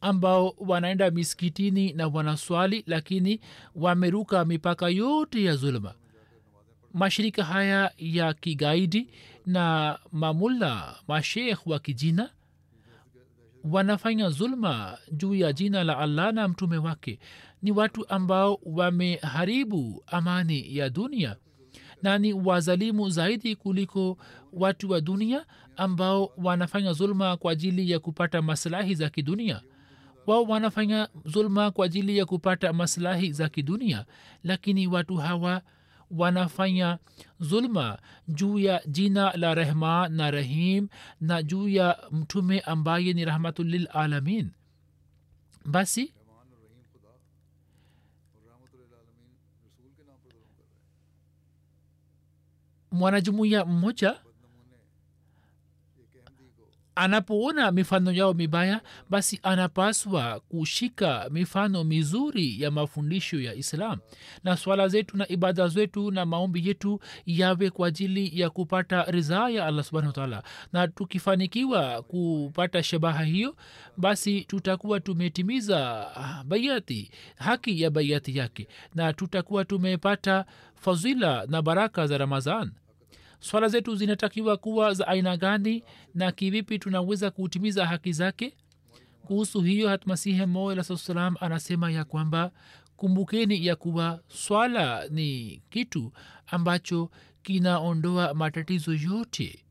[0.00, 3.40] ambao wanaenda miskitini na wanaswali lakini
[3.74, 5.94] wameruka mipaka yote ya zuluma
[6.94, 9.10] mashirika haya ya kigaidi
[9.46, 12.30] na mamulla mashekh wa kijina
[13.64, 17.18] wanafanya zulma juu ya jina la allah na mtume wake.
[17.62, 21.36] Ni watu ambao wameharibu amani ya dunia
[22.02, 24.18] na ni wazalimu zaidi kuliko
[24.52, 25.46] watu wa dunia
[25.76, 29.60] ambao wanafanya zulma kwa ajili ya kupata maslahi za kidunia.
[30.26, 34.04] Wao wanafanya zulma kwa ajili ya kupata maslahi za kidunia
[34.44, 35.62] lakini watu hawa
[36.10, 36.98] wanafanya
[37.40, 40.88] zulma juu ya jina la rehman na rahim
[41.20, 44.50] na juu ya mtume ambaye ni rahmatulilalamin
[45.64, 46.12] basi
[52.92, 54.14] mwanajumuiya mmoja
[56.98, 58.80] anapoona mifano yao mibaya
[59.10, 63.98] basi anapaswa kushika mifano mizuri ya mafundisho ya islam.
[64.44, 69.48] Na swala zetu na ibada zetu na maombi yetu yawe kwa ajili ya kupata ridhaa
[69.50, 70.42] ya allah subhanahu wataala
[70.72, 73.56] na tukifanikiwa kupata shabaha hiyo
[73.96, 76.06] basi tutakuwa tumetimiza
[76.44, 78.68] baiati haki ya baiati yake.
[78.94, 80.44] Na tutakuwa tumepata
[80.74, 82.70] fadhila na baraka za ramadhan
[83.40, 85.84] swala zetu zinatakiwa kuwa za aina gani
[86.14, 88.56] na kivipi tunaweza kutimiza haki zake?
[89.26, 92.50] Kuhusu hiyo hatmasihi mola salam anasema ya kwamba
[92.96, 96.12] kumbukeni ya kuwa swala ni kitu
[96.46, 97.10] ambacho
[97.42, 99.64] kinaondoa matatizo yote.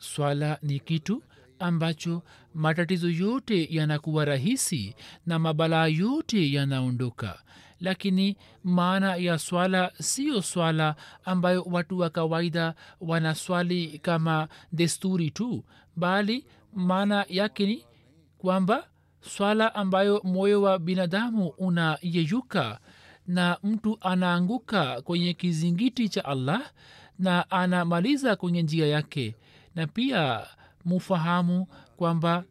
[0.00, 1.22] Swala ni kitu
[1.58, 2.22] ambacho
[2.54, 4.94] matatizo yote yanakuwa rahisi
[5.26, 7.42] na mabalaa yote yanaondoka
[7.80, 15.64] lakini maana ya swala siyo swala ambayo watu wa kawaida wanaswali kama desturi tu
[15.96, 17.84] bali maana yake ni
[18.38, 18.88] kwamba
[19.20, 22.80] swala ambayo moyo wa binadamu unayeyuka
[23.26, 26.70] na mtu anaanguka kwenye kizingiti cha allah
[27.18, 29.36] na anamaliza kwenye njia yake.
[29.74, 30.46] Na pia
[30.84, 31.66] mufahamu
[31.96, 32.44] kwamba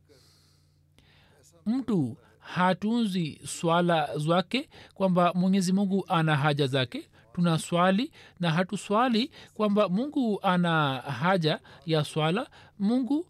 [1.66, 7.10] mtu hatunzi swala zake kwamba mwenyezi mungu ana haja zake.
[7.34, 12.48] Tuna swali na hatuswali kwamba mungu ana haja ya swala.
[12.80, 13.28] Mungu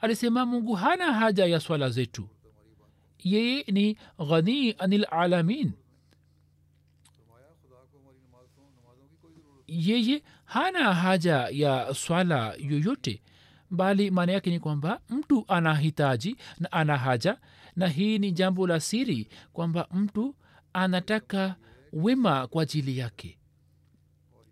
[0.00, 2.28] alisema mungu hana haja ya swala zetu.
[3.24, 3.98] Yeye ni
[4.28, 5.72] ghanii anil alamin.
[9.66, 13.22] Yeye hana haja ya swala yoyote.
[13.70, 17.36] Bali maana yake ni kwamba mtu ana hitaji na ana haja
[17.76, 20.34] na hii ni jambo la siri kwamba mtu
[20.72, 21.56] anataka
[21.92, 23.38] wema kwa ajili yake.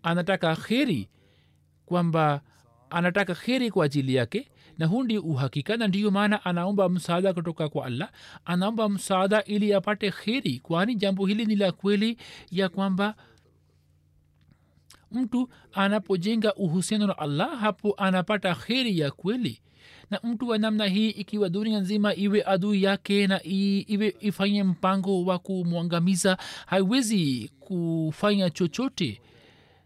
[0.03, 1.09] Anataka kheri
[1.85, 2.41] kwamba
[2.89, 7.69] anataka kheri kwa ajili yake na huu ndio uhakika na ndiyo maana anaomba msaada kutoka
[7.69, 8.11] kwa allah.
[8.45, 12.17] Anaomba msaada ili apate kheri kwani jambo hili ni la kweli
[12.51, 13.15] ya kwamba
[15.11, 19.61] mtu anapojenga uhusiano na allah hapo anapata kheri ya kweli
[20.09, 25.25] na mtu wa namna hii ikiwa dunia nzima iwe adui yake na iwe ifanye mpango
[25.25, 29.21] wa kumwangamiza haiwezi kufanya chochote.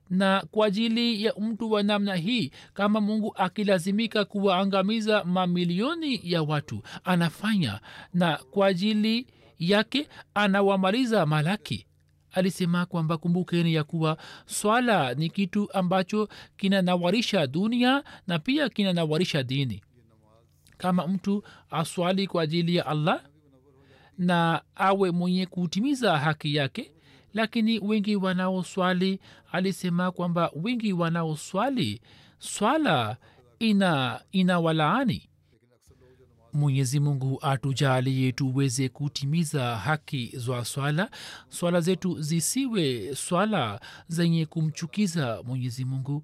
[0.09, 6.81] Na kwa ajili ya mtu wa namna hii kama mungu akilazimika kuwaangamiza mamilioni ya watu
[7.03, 7.79] anafanya.
[8.13, 9.27] Na kwa ajili
[9.59, 11.85] yake anawamaliza malaki
[12.35, 19.81] alisema kwamba kumbukeni ya kuwa swala ni kitu ambacho kinanawarisha dunia na pia kinanawarisha dini.
[20.77, 23.23] Kama mtu aswali kwa ajili ya allah
[24.17, 26.91] na awe mwenye kutimiza haki yake
[27.33, 29.19] lakini wengi wanaoswali
[29.51, 32.01] alisema kwamba wengi wanaoswali
[32.39, 33.17] swala
[33.59, 35.29] ina ina walaani
[36.59, 41.09] mwenyezi mungu atujalie tuweze kutimiza haki za swala
[41.49, 46.23] swala zetu zisiwe swala zenye kumchukiza mwenyezi mungu.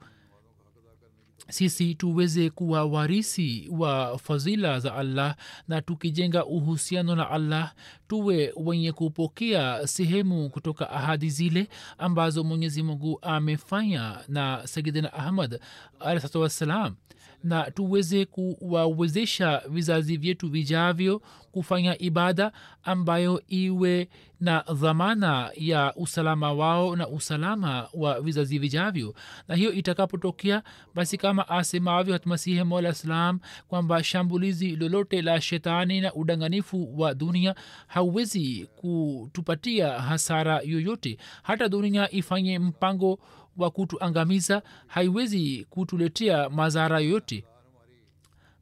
[1.49, 5.35] Sisi tuweze kuwa warisi wa fadhila za allah
[5.67, 7.73] na tukijenga uhusiano na allah
[8.07, 11.67] tuwe wenye kupokea sehemu kutoka ahadi zile
[11.97, 15.59] ambazo mwenyezi mungu amefanya na sayidina ahmad
[15.99, 16.95] alahsatu wassalam
[17.43, 21.21] na tuweze kuwawezesha vizazi vyetu vijavyo
[21.51, 22.51] kufanya ibada
[22.83, 29.15] ambayo iwe na dhamana ya usalama wao na usalama wa vizazi vijavyo.
[29.47, 30.63] Na hiyo itakapotokea
[30.95, 37.55] basi kama asemavyo hatmasihi mola salam kwamba shambulizi lolote la shetani na udanganifu wa dunia
[37.87, 41.17] hauwezi kutupatia hasara yoyote.
[41.43, 43.19] Hata dunia ifanye mpango
[43.57, 47.45] wa kutuangamiza haiwezi kutuletea madhara yoyote.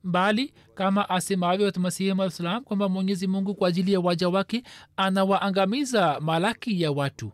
[0.03, 4.63] Bali kama asemavyo masihi aa salam kwamba mwenyezi mungu kwa ajili ya waja wake
[4.97, 7.31] anawaangamiza malaki ya watu.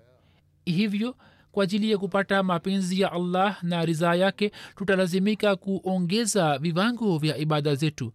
[0.65, 1.15] Hivyo
[1.51, 7.75] kwa ajili ya kupata mapenzi ya allah na ridhaa yake tutalazimika kuongeza viwango vya ibada
[7.75, 8.13] zetu.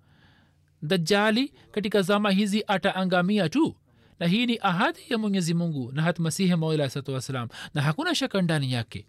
[0.83, 3.75] Dajali katika zama hizi ataangamia tu.
[4.21, 8.73] Na hii ni ahadi ya mwenyezi mungu na hatmasihi maulsatu wassalam na hakuna shaka ndani
[8.73, 9.07] yake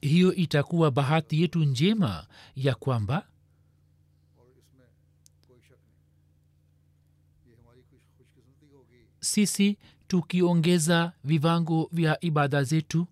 [0.00, 2.26] hiyo itakuwa bahati yetu njema
[2.56, 3.26] ya kwamba
[9.20, 9.78] sisi
[10.08, 13.06] tukiongeza vivango vya ibada zetu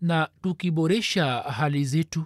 [0.00, 2.24] na tukiboresha hali zetu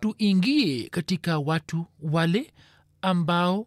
[0.00, 2.54] tuingie katika watu wale
[3.02, 3.66] ambao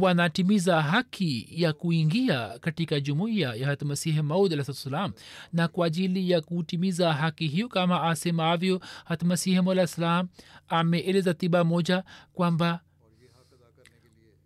[0.00, 5.12] wanatimiza haki ya kuingia katika jumuiya ya hatmasihi maud alah salam
[5.52, 10.28] na kwa ajili ya kutimiza haki hiyo kama asemavyo hatmasihi maud alah salam
[10.68, 12.80] ameeleza tiba moja kwamba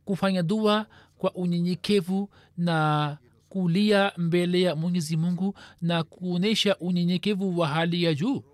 [0.04, 0.86] kufanya dua
[1.18, 3.18] kwa unyenyekevu na
[3.48, 8.44] kulia mbele ya mwenyezi mungu na kuonyesha unyenyekevu wa hali ya juu.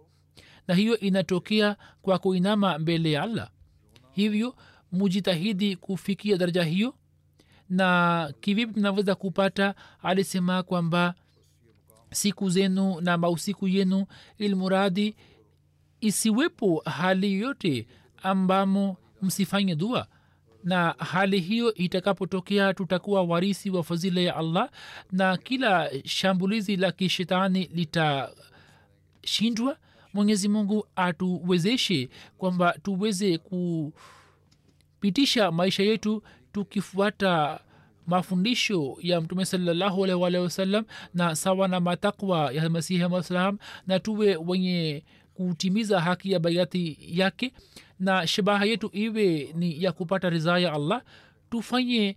[0.69, 3.51] Na hiyo inatokea kwa kuinama mbele ya allah.
[4.13, 4.55] Hivyo
[4.93, 6.95] mujitahidi kufikia daraja hiyo.
[7.71, 9.75] Na kivipi mnaweza kupata?
[10.03, 11.15] Alisema kwamba
[12.13, 14.07] siku zenu na mausiku yenu
[14.39, 15.17] ilmuradi
[16.01, 17.87] isiwepo hali yoyote
[18.23, 20.07] ambamo msifanye dua.
[20.65, 24.71] Na hali hiyo itakapotokea tutakuwa warisi wa fadhila ya allah
[25.13, 29.77] na kila shambulizi la kishetani litashindwa.
[30.15, 33.39] Mwenyezi mungu atuwezeshe kwamba tuweze
[35.03, 36.23] kupitisha maisha yetu
[36.53, 37.61] tukifuata
[38.07, 40.83] mafundisho ya mtume salallahu alaihi
[41.15, 43.53] na sawa na matakwa ya masihi aa
[43.87, 45.03] na tuwe wenye
[45.35, 47.53] kutimiza haki ya baiati yake
[48.01, 51.03] na shabaha yetu iwe ni ya kupata ridhaa ya allah.
[51.51, 52.17] Tufanye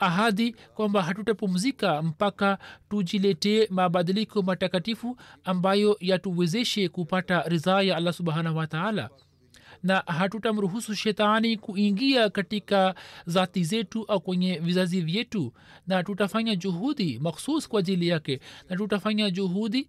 [0.00, 2.58] ahadi kwamba hatutapumzika mpaka
[2.90, 9.10] tujiletee mabadiliko matakatifu ambayo yatuwezeshe kupata ridhaa ya allah subhanahu wataala
[9.82, 12.94] na hatutamruhusu shetani kuingia katika
[13.26, 15.52] zati zetu au kwenye vizazi vyetu.
[15.86, 19.86] Na tutafanya juhudi makhsus kwa ajili yake na tutafanya juhudi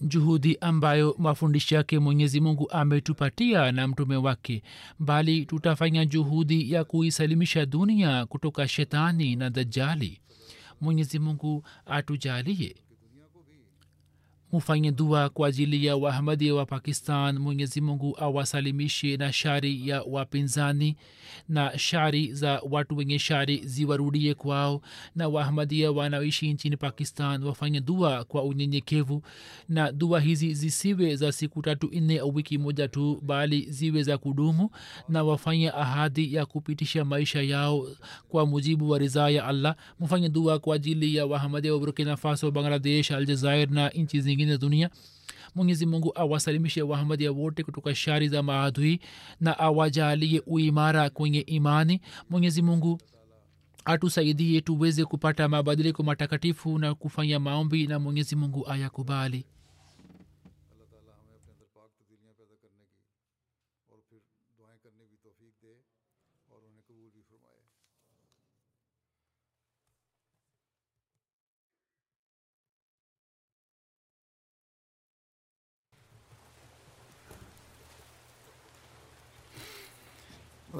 [0.00, 4.62] juhudi ambayo mafundisho yake mwenyezi mungu ametupatia na mtume wake.
[4.98, 10.20] Bali tutafanya juhudi ya kuisalimisha dunia kutoka shetani na dajali.
[10.80, 12.76] Mwenyezi mungu atujalie
[14.52, 17.38] mufanye dua kwa ajili ya wahamadia wa pakistan.
[17.38, 20.96] Mwenyezi mungu awasalimishe na shari ya wapinzani
[21.48, 24.80] na shari za watu wenye shari ziwarudie kwao.
[25.16, 29.22] Na wahamadia wanaoishi nchini pakistan wafanye dua kwa unyenyekevu
[29.68, 34.18] na dua hizi zisiwe za siku tatu nne au wiki moja tu bali ziwe za
[34.18, 34.70] kudumu
[35.08, 37.86] na wafanye ahadi ya kupitisha maisha yao
[38.28, 39.76] kwa mujibu wa ridhaa ya allah.
[40.00, 44.58] Mfanye dua kwa ajili ya wahamadia wa burkina faso bangladesh aljazair na nchi zingine za
[44.58, 44.90] dunia.
[45.54, 49.00] Mwenyezi mungu awasalimishe wahamadia wote kutoka shari za maadui
[49.40, 52.00] na awajalie uimara kwenye imani.
[52.30, 53.00] Mwenyezi mungu
[53.84, 59.44] atusaidie tuweze kupata mabadiliko matakatifu na kufanya maombi na mwenyezi mungu ayakubali